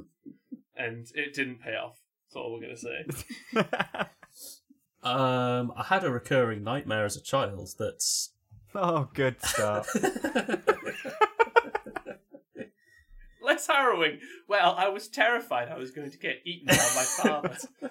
[0.77, 1.99] And it didn't pay off.
[2.27, 3.07] That's all we're gonna say.
[5.03, 8.31] Um, I had a recurring nightmare as a child that's
[8.75, 9.87] oh, good start.
[13.43, 14.21] Less harrowing.
[14.49, 17.57] Well, I was terrified I was going to get eaten by my father.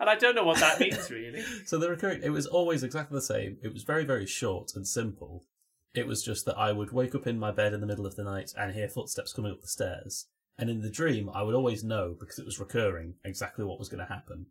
[0.00, 1.42] and I don't know what that means really.
[1.64, 3.56] So the recurring, it was always exactly the same.
[3.62, 5.46] It was very, very short and simple.
[5.94, 8.16] It was just that I would wake up in my bed in the middle of
[8.16, 10.26] the night and hear footsteps coming up the stairs.
[10.58, 13.88] And in the dream, I would always know, because it was recurring, exactly what was
[13.88, 14.46] going to happen.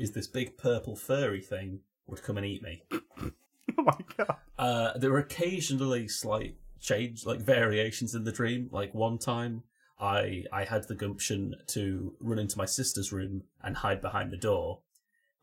[0.00, 1.80] Is this big purple furry thing
[2.10, 2.82] would come and eat me.
[2.92, 3.30] oh
[3.78, 4.36] my god.
[4.58, 8.68] Uh, there were occasionally slight change, like variations in the dream.
[8.72, 9.62] Like one time,
[9.98, 14.36] I I had the gumption to run into my sister's room and hide behind the
[14.36, 14.80] door,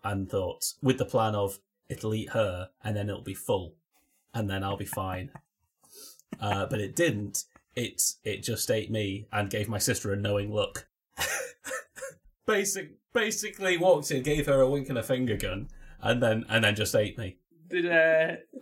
[0.03, 3.76] and thought with the plan of it'll eat her and then it'll be full,
[4.34, 5.32] and then I'll be fine.
[6.41, 7.45] Uh, but it didn't.
[7.74, 10.88] It it just ate me and gave my sister a knowing look.
[12.45, 15.68] Basic, basically walked in, gave her a wink and a finger gun,
[16.01, 17.38] and then and then just ate me.
[17.70, 18.36] Did uh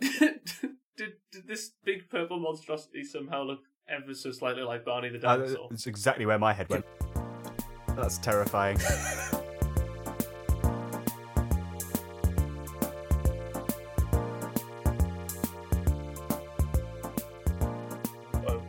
[0.96, 5.36] did, did this big purple monstrosity somehow look ever so slightly like Barney the Uh,
[5.36, 5.68] dinosaur?
[5.70, 6.84] it's exactly where my head went.
[7.96, 8.78] That's terrifying.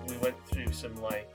[0.08, 1.30] we went through some like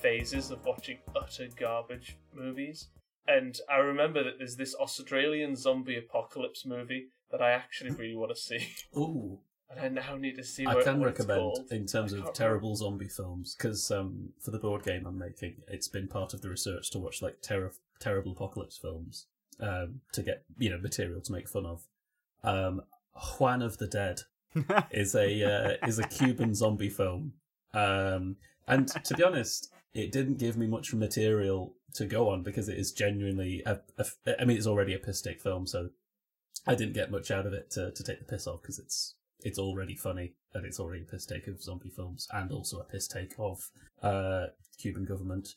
[0.00, 2.88] phases of watching utter garbage movies,
[3.26, 8.34] and I remember that there's this Australian zombie apocalypse movie that I actually really want
[8.34, 9.38] to see, Ooh.
[9.70, 10.66] and I now need to see.
[10.66, 11.68] I What, can what recommend called.
[11.70, 15.56] in terms of can't terrible zombie films because um, for the board game I'm making,
[15.68, 19.26] it's been part of the research to watch like ter- terrible apocalypse films
[19.60, 21.82] um, to get you know material to make fun of.
[22.42, 22.82] Um,
[23.38, 24.20] Juan of the Dead
[24.90, 27.34] is a uh, is a Cuban zombie film,
[27.74, 32.68] um, and to be honest, it didn't give me much material to go on because
[32.68, 35.90] it is genuinely a, a I mean it's already a piss take film, so
[36.66, 39.16] I didn't get much out of it to, to take the piss off because it's
[39.42, 42.84] it's already funny and it's already a piss take of zombie films and also a
[42.84, 43.70] piss take of
[44.02, 44.46] uh
[44.78, 45.54] Cuban government.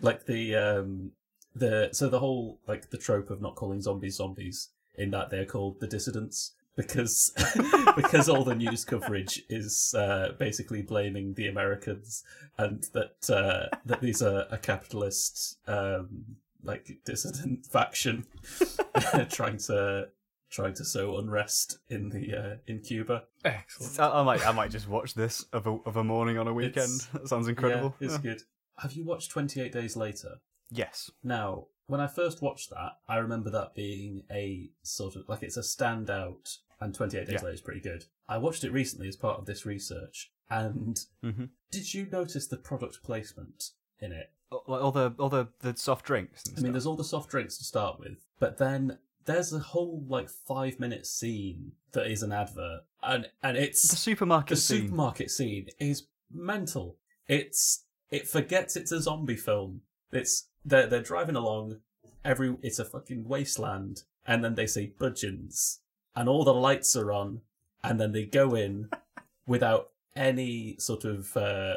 [0.00, 1.12] Like the um
[1.54, 5.44] the so the whole like the trope of not calling zombies zombies in that they're
[5.44, 7.32] called the dissidents because
[7.96, 12.22] because all the news coverage is uh, basically blaming the Americans
[12.58, 16.24] and that uh, that these are a capitalist um,
[16.62, 18.26] like dissident faction
[19.30, 20.08] trying to
[20.48, 23.24] trying to sow unrest in the uh, in Cuba.
[23.44, 23.98] Excellent.
[24.00, 26.52] I, I might, I might just watch this of a of a morning on a
[26.54, 26.76] weekend.
[26.76, 27.94] It's- that sounds incredible.
[28.00, 28.20] Yeah, it's Yeah.
[28.32, 28.42] good.
[28.78, 30.36] Have you watched Twenty Eight Days Later?
[30.70, 31.10] Yes.
[31.22, 35.56] Now, when I first watched that, I remember that being a sort of like it's
[35.56, 37.40] a standout, and 28 Days Yeah.
[37.42, 38.04] Later is pretty good.
[38.28, 41.44] I watched it recently as part of this research, and Mm-hmm.
[41.70, 43.70] did you notice the product placement
[44.00, 44.30] in it?
[44.50, 46.44] Like all the all the, the soft drinks.
[46.56, 50.04] I mean, there's all the soft drinks to start with, but then there's a whole
[50.08, 54.82] like five minute scene that is an advert, and and it's the supermarket the scene.
[54.82, 56.96] supermarket scene is mental.
[57.26, 59.80] It's it forgets it's a zombie film.
[60.12, 61.80] It's they're they're driving along,
[62.24, 65.78] every it's a fucking wasteland, and then they see Budgens,
[66.16, 67.42] and all the lights are on,
[67.84, 68.88] and then they go in
[69.46, 71.76] without any sort of uh,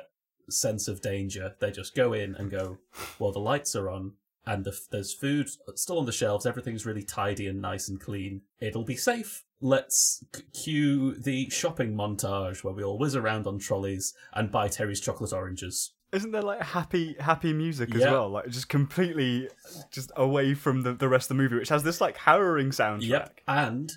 [0.50, 1.56] sense of danger.
[1.60, 2.78] They just go in and go,
[3.20, 4.14] well, the lights are on.
[4.46, 6.46] And the, there's food still on the shelves.
[6.48, 8.42] Everything's really tidy and nice and clean.
[8.60, 9.44] It'll be safe.
[9.62, 10.24] Let's
[10.54, 15.34] cue the shopping montage where we all whiz around on trolleys and buy Terry's chocolate
[15.34, 15.92] oranges.
[16.12, 18.12] Isn't there like happy happy music as Yeah.
[18.14, 18.30] well?
[18.30, 19.50] Like just completely
[19.92, 23.08] just away from the, the rest of the movie, which has this like harrowing soundtrack.
[23.08, 23.42] Yep.
[23.48, 23.92] And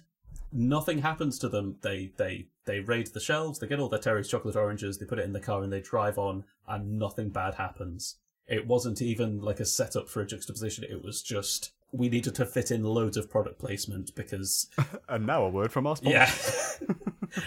[0.53, 1.76] nothing happens to them.
[1.82, 3.59] They they they raid the shelves.
[3.59, 4.98] They get all their Terry's chocolate oranges.
[4.98, 8.16] They put it in the car and they drive on, and nothing bad happens.
[8.46, 10.84] It wasn't even like a setup for a juxtaposition.
[10.84, 14.68] It was just we needed to fit in loads of product placement because
[15.09, 16.16] And now a word from our sponsor.
[16.16, 16.32] yeah,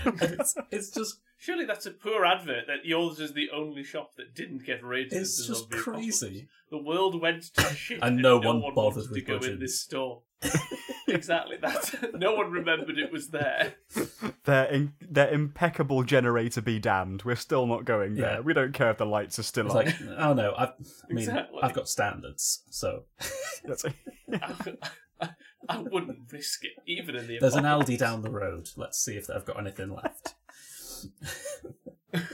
[0.21, 4.33] it's it's just Surely that's a poor advert that yours is the only shop that
[4.33, 5.13] didn't get raided.
[5.13, 6.19] It's as just zombie apocalypse.
[6.19, 6.47] crazy.
[6.71, 9.79] The world went to shit, And no one wanted bothered to with go in this
[9.81, 10.21] store.
[11.13, 11.57] exactly.
[11.61, 12.11] that.
[12.15, 13.75] no one remembered it was there.
[14.45, 17.23] Their in, their impeccable generator be damned.
[17.23, 18.35] We're still not going there.
[18.35, 18.39] Yeah.
[18.41, 19.85] We don't care if the lights are still It's on.
[19.85, 20.73] like, oh no, I've, I
[21.13, 21.59] mean, Exactly.
[21.63, 23.03] I've got standards, so
[23.63, 23.85] That's-
[25.21, 25.29] I,
[25.69, 27.39] I wouldn't risk it, even in the.
[27.39, 27.89] there's an apocalypse.
[27.91, 28.69] Aldi down the road.
[28.77, 30.35] Let's see if they've got anything left.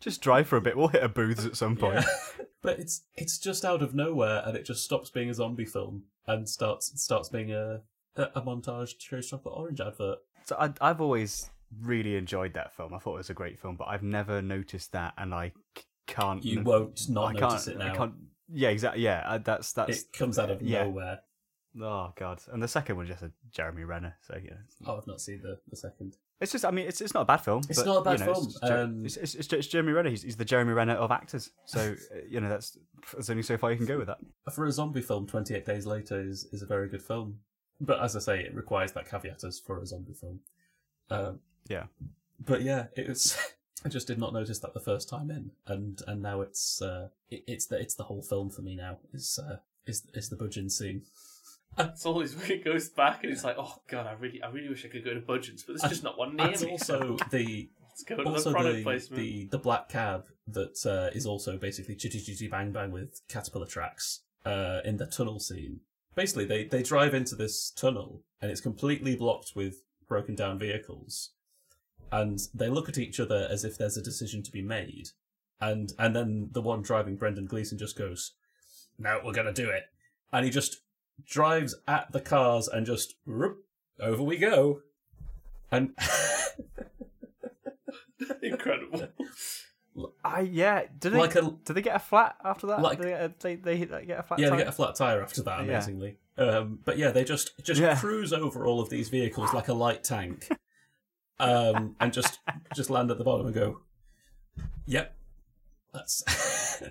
[0.00, 0.76] Just drive for a bit.
[0.76, 1.96] We'll hit a booths at some point.
[1.96, 2.44] Yeah.
[2.62, 6.04] but it's it's just out of nowhere, and it just stops being a zombie film
[6.28, 7.80] and starts starts being a
[8.16, 10.18] a, montage Terry's Chocolate Orange advert.
[10.44, 11.50] So I, I've always
[11.82, 12.94] really enjoyed that film.
[12.94, 15.52] I thought it was a great film, but I've never noticed that, and I
[16.06, 16.44] can't.
[16.44, 17.92] You won't not I notice it now.
[17.92, 18.14] I can't.
[18.52, 19.02] Yeah, exactly.
[19.02, 20.02] Yeah, uh, that's that's.
[20.02, 20.84] It comes out of yeah.
[20.84, 21.20] nowhere.
[21.80, 22.40] Oh god!
[22.52, 24.16] And the second was just a Jeremy Renner.
[24.26, 24.54] So yeah,
[24.86, 26.16] Oh, I've not seen the, the second.
[26.40, 26.64] It's just.
[26.64, 27.62] I mean, it's it's not a bad film.
[27.68, 30.10] It's but, not a bad you know, film, It's, um, it's, it's, it's, Jeremy Renner.
[30.10, 31.50] He's, he's the Jeremy Renner of actors.
[31.64, 31.80] So
[32.14, 32.78] uh, you know that's
[33.12, 34.18] there's only so far you can go with that.
[34.52, 37.40] For a zombie film, 28 Days Later is, is a very good film.
[37.80, 40.40] But as I say, it requires that caveat as for a zombie film.
[41.10, 41.84] Um, Yeah.
[42.44, 43.36] but yeah, it was.
[43.84, 47.08] I just did not notice that the first time in, and and now it's uh,
[47.30, 48.98] it, it's the it's the whole film for me now.
[49.12, 51.02] Is uh, is is the Budgens scene?
[51.76, 54.68] That's always when it goes back, and it's like, oh god, I really, I really
[54.68, 56.70] wish I could go to Budgens, but there's just not one near And me.
[56.72, 59.22] also the Let's go to the also product the, placement.
[59.22, 63.66] the the black cab that uh, is also basically chitty chitty bang bang with caterpillar
[63.66, 65.80] tracks uh, in the tunnel scene.
[66.16, 71.30] Basically, they they drive into this tunnel and it's completely blocked with broken down vehicles,
[72.10, 75.10] and they look at each other as if there's a decision to be made,
[75.60, 78.32] and and then the one driving Brendan Gleeson just goes,
[78.98, 79.84] "No, we're gonna do it,"
[80.32, 80.80] and he just
[81.26, 83.58] drives at the cars and just whoop,
[84.00, 84.80] over we go,
[85.70, 85.92] and.
[88.42, 89.08] Incredible.
[90.24, 90.82] I yeah.
[90.98, 92.80] Did they Like a- did they get a flat after that?
[92.82, 94.38] Like- they, uh, they, they, they get a flat.
[94.38, 95.64] Yeah, they get a flat tire after that, Yeah.
[95.72, 96.18] amazingly.
[96.36, 97.98] Um, but yeah, they just just Yeah.
[97.98, 100.48] cruise over all of these vehicles like a light tank,
[101.40, 102.38] um, and just
[102.76, 103.80] just land at the bottom and go,
[104.86, 105.16] "Yep,
[105.92, 106.22] that's."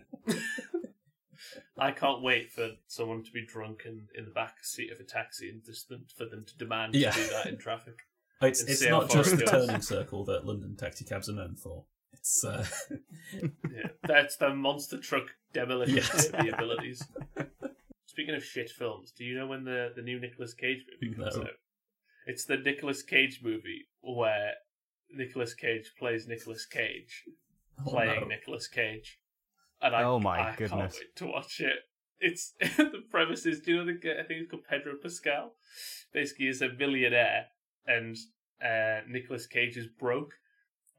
[1.79, 5.03] I can't wait for someone to be drunk in, in the back seat of a
[5.03, 7.11] taxi and just them, for them to demand Yeah.
[7.11, 7.99] to do that in traffic.
[8.41, 11.85] it's it's not just the turning circle that London taxi cabs are known for.
[12.13, 12.65] It's uh,
[13.71, 16.27] Yeah, that's the monster truck demolition Yes.
[16.29, 17.03] the abilities.
[18.05, 21.35] Speaking of shit films, do you know when the, the new Nicolas Cage movie comes
[21.35, 21.43] No.
[21.43, 21.49] out?
[22.25, 24.53] It's the Nicolas Cage movie where
[25.11, 27.23] Nicolas Cage plays Nicolas Cage
[27.85, 28.27] oh, playing no.
[28.27, 29.19] Nicolas Cage.
[29.81, 30.95] And I, Oh my I can't goodness.
[30.99, 31.79] wait to watch it.
[32.19, 35.53] It's the premise is, do you know the guy- I think it's called Pedro Pascal?
[36.13, 37.45] Basically, he's a millionaire,
[37.85, 38.15] and
[38.63, 40.33] uh, Nicolas Cage is broke,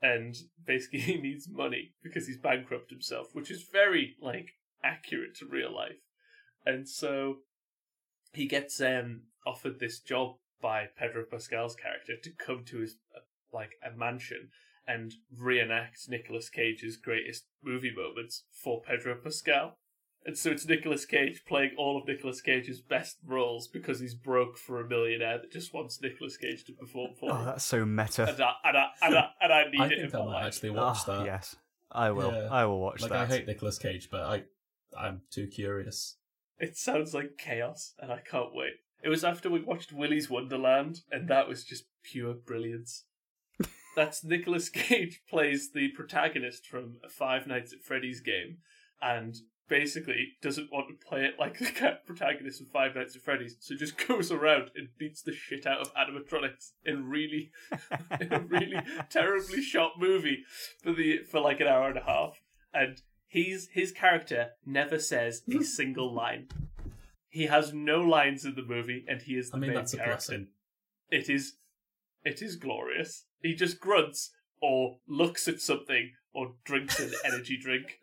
[0.01, 4.51] and basically he needs money because he's bankrupt himself, which is very like
[4.85, 5.99] accurate to real life.
[6.65, 7.39] And so
[8.33, 13.21] he gets um, offered this job by Pedro Pascal's character to come to his uh,
[13.53, 14.51] like a mansion
[14.89, 19.77] and reenact Nicolas Cage's greatest movie moments for Pedro Pascal.
[20.27, 24.59] And so it's Nicolas Cage playing all of Nicolas Cage's best roles because he's broke
[24.59, 27.45] for a millionaire that just wants Nicolas Cage to perform for Oh, him.
[27.47, 28.29] that's so meta.
[28.29, 30.33] And I, and, I, and, I, and I need I it in think I might
[30.33, 30.47] life.
[30.47, 31.27] actually watch Ah, that.
[31.27, 31.57] Yes,
[31.93, 32.33] I will.
[32.33, 32.49] Yeah.
[32.51, 33.21] I will watch Like that.
[33.21, 34.43] I hate Nicolas Cage, but I
[34.99, 36.17] I'm too curious.
[36.59, 38.73] It sounds like chaos, and I can't wait.
[39.03, 43.05] It was after we watched Willy's Wonderland, and that was just pure brilliance.
[43.97, 48.59] That's Nicolas Cage plays the protagonist from a Five Nights at Freddy's game,
[49.01, 49.37] and
[49.69, 53.75] basically doesn't want to play it like the protagonist of Five Nights at Freddy's, so
[53.75, 57.51] just goes around and beats the shit out of animatronics in really,
[58.21, 58.81] in a really
[59.11, 60.45] terribly shot movie
[60.83, 62.41] for the for like an hour and a half,
[62.73, 66.49] and he's his character never says a single line.
[67.31, 70.45] He has no lines in the movie, and he is the I mean, main character.
[71.11, 71.55] It is,
[72.25, 73.25] it is glorious.
[73.43, 74.31] He just grunts
[74.61, 77.99] or looks at something or drinks an energy drink,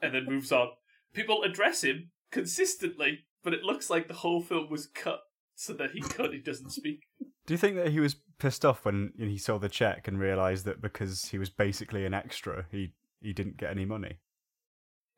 [0.00, 0.68] and then moves on.
[1.12, 5.20] People address him consistently, but it looks like the whole film was cut
[5.54, 7.00] so that he could he doesn't speak.
[7.46, 10.64] Do you think that he was pissed off when he saw the check and realised
[10.64, 14.18] that because he was basically an extra, he he didn't get any money?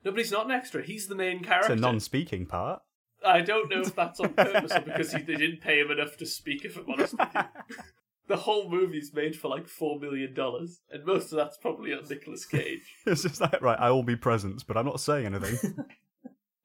[0.05, 0.83] No, but he's not an extra.
[0.83, 1.73] He's the main It's character.
[1.73, 2.83] a non-speaking part.
[3.25, 6.19] I don't know if that's on purpose or because he, they didn't pay him enough
[6.19, 6.65] to speak.
[6.65, 7.77] If I'm honest with you,
[8.27, 12.09] the whole movie's made for like four million dollars, and most of that's probably on
[12.09, 12.95] Nicolas Cage.
[13.07, 15.77] It's just like right, I will be present, but I'm not saying anything.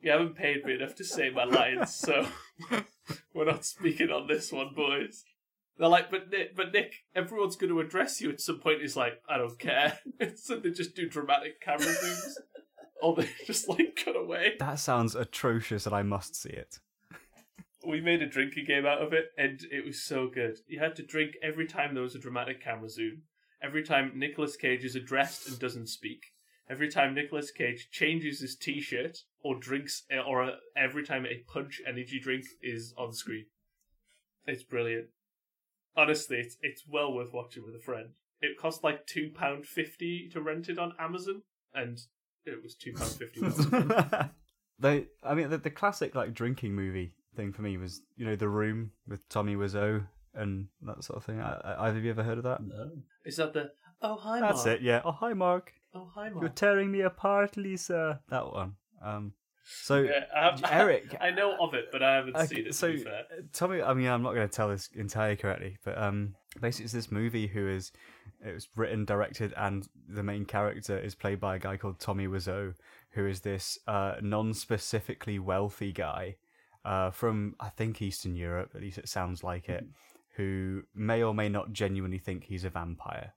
[0.01, 2.25] You haven't paid me enough to say my lines, so
[3.33, 5.25] we're not speaking on this one, boys.
[5.77, 8.79] They're like, but Nick, but Nick, everyone's going to address you at some point.
[8.79, 9.99] He's like, I don't care.
[10.35, 12.31] so they just do dramatic camera zooms,
[13.01, 14.53] or they just like cut away.
[14.59, 16.79] That sounds atrocious, and I must see it.
[17.85, 20.57] We made a drinking game out of it, and it was so good.
[20.67, 23.23] You had to drink every time there was a dramatic camera zoom.
[23.61, 26.33] Every time Nicolas Cage is addressed and doesn't speak.
[26.69, 31.81] Every time Nicolas Cage changes his T-shirt or drinks, or uh, every time a punch
[31.87, 33.45] energy drink is on screen.
[34.45, 35.07] It's brilliant.
[35.95, 38.09] Honestly, it's it's well worth watching with a friend.
[38.41, 41.41] It cost like two pound fifty to rent it on Amazon,
[41.73, 41.99] and
[42.45, 43.41] it was two pound fifty.
[44.79, 48.35] they, I mean, the, the classic like drinking movie thing for me was you know
[48.35, 51.39] The Room with Tommy Wiseau and that sort of thing.
[51.39, 52.61] I, I, have you ever heard of that?
[52.61, 52.91] No.
[53.25, 53.71] Is that the
[54.01, 54.79] oh hi That's Mark?
[54.79, 54.81] it.
[54.83, 55.01] Yeah.
[55.05, 55.73] Oh hi, Mark.
[55.93, 56.41] Oh hi Mark.
[56.41, 58.19] You're tearing me apart, Lisa.
[58.29, 58.75] That one.
[59.03, 59.33] Um.
[59.63, 62.75] So Yeah, Eric, I know of it, but I haven't seen it.
[62.75, 63.23] so fair.
[63.53, 66.93] Tommy, I mean, I'm not going to tell this entirely correctly, but um, basically, it's
[66.93, 67.91] this movie who is
[68.43, 72.27] it was written, directed, and the main character is played by a guy called Tommy
[72.27, 72.73] Wiseau,
[73.11, 76.37] who is this uh, non-specifically wealthy guy
[76.85, 79.85] uh, from I think Eastern Europe, at least it sounds like it,
[80.35, 83.33] who may or may not genuinely think he's a vampire,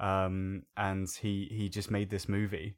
[0.00, 2.76] um, and he he just made this movie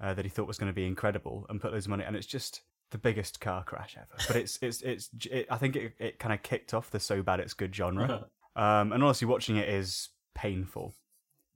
[0.00, 2.16] uh, that he thought was going to be incredible and put loads of money, and
[2.16, 4.22] it's just the biggest car crash ever.
[4.26, 7.22] But it's it's it's it, I think it it kind of kicked off the so
[7.22, 8.26] bad it's good genre.
[8.54, 10.94] Um, and honestly, watching it is painful.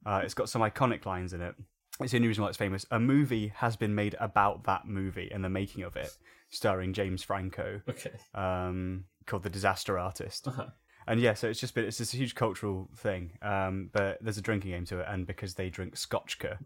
[0.07, 1.55] Uh, it's got some iconic lines in it.
[2.01, 2.87] It's the only reason why it's famous.
[2.91, 6.17] A movie has been made about that movie and the making of it,
[6.51, 8.13] starring James Franco, Okay.
[8.35, 10.49] um, called The Disaster Artist.
[10.49, 10.67] Uh-huh.
[11.09, 13.33] And yeah, so it's just been it's just a huge cultural thing.
[13.41, 16.59] Um, but there's a drinking game to it, and because they drink Scotchka,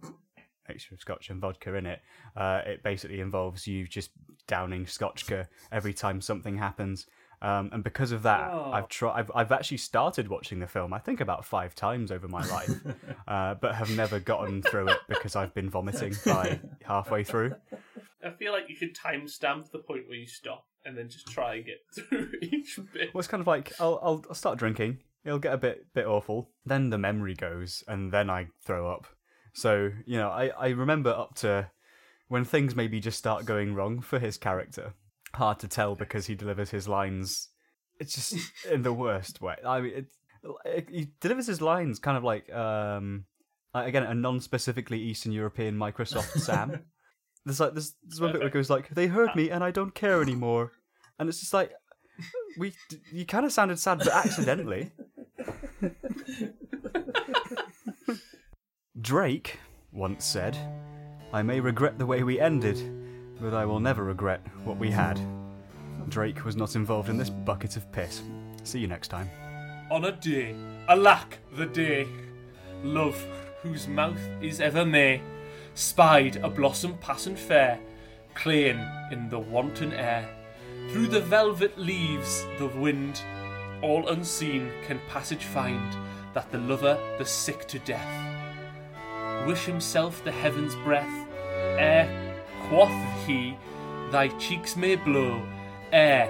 [0.66, 2.00] mixture of Scotch and vodka in it,
[2.36, 4.10] uh, it basically involves you just
[4.46, 7.06] downing Scotchka every time something happens.
[7.42, 8.70] Um, and because of that, Oh.
[8.72, 9.18] I've tried.
[9.18, 10.92] I've, I've actually started watching the film.
[10.92, 12.70] I think about five times over my life,
[13.28, 17.54] uh, but have never gotten through it because I've been vomiting by halfway through.
[18.22, 21.54] I feel like you should timestamp the point where you stop and then just try
[21.54, 23.14] and get through each bit.
[23.14, 24.98] Well, it's kind of like I'll, I'll I'll start drinking.
[25.24, 26.50] It'll get a bit bit awful.
[26.66, 29.06] Then the memory goes, and then I throw up.
[29.54, 31.70] So you know, I I remember up to
[32.28, 34.92] when things maybe just start going wrong for his character.
[35.34, 37.48] Hard to tell because he delivers his lines.
[37.98, 38.36] It's just
[38.70, 39.56] in the worst way.
[39.64, 40.06] I mean, it,
[40.64, 43.24] it, he delivers his lines kind of like um
[43.74, 46.82] again a non-specifically Eastern European Microsoft Sam.
[47.44, 49.70] There's like there's, there's one bit where it goes like they heard me and I
[49.70, 50.72] don't care anymore,
[51.18, 51.72] and it's just like
[52.58, 52.74] we
[53.12, 54.92] you kind of sounded sad but accidentally.
[59.00, 59.58] Drake
[59.92, 60.58] once said,
[61.32, 62.76] "I may regret the way we ended,
[63.40, 65.20] but I will never regret what we had."
[66.08, 68.22] Drake was not involved in this bucket of piss.
[68.64, 69.30] See you next time.
[69.90, 70.54] On a day,
[70.88, 72.06] alack the day,
[72.82, 73.22] love,
[73.62, 75.20] whose mouth is ever May,
[75.74, 77.78] spied a blossom passing fair,
[78.34, 78.78] clean
[79.10, 80.28] in the wanton air.
[80.90, 83.22] Through the velvet leaves, the wind,
[83.82, 85.96] all unseen, can passage find,
[86.34, 91.28] that the lover, the sick to death, wish himself the heaven's breath,
[91.78, 92.29] ere,
[92.68, 93.56] quoth he,
[94.10, 95.40] Thy cheeks may blow,
[95.92, 96.28] ere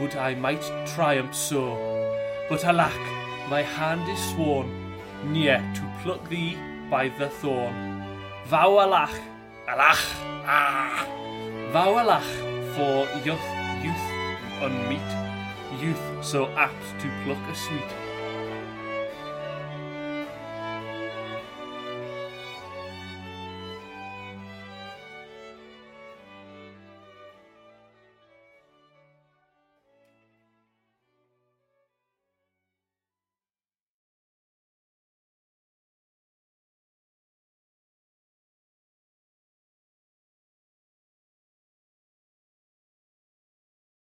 [0.00, 1.76] would I might triumph so.
[2.48, 2.98] But alack,
[3.50, 6.56] my hand is sworn, near to pluck thee
[6.90, 7.74] by the thorn.
[8.46, 9.14] Vow alach,
[9.68, 10.04] alach,
[10.46, 11.06] ah!
[11.72, 12.30] Vow alach,
[12.74, 13.48] for youth,
[13.84, 14.18] youth
[14.62, 15.10] unmeet,
[15.82, 18.07] youth so apt to pluck a sweet.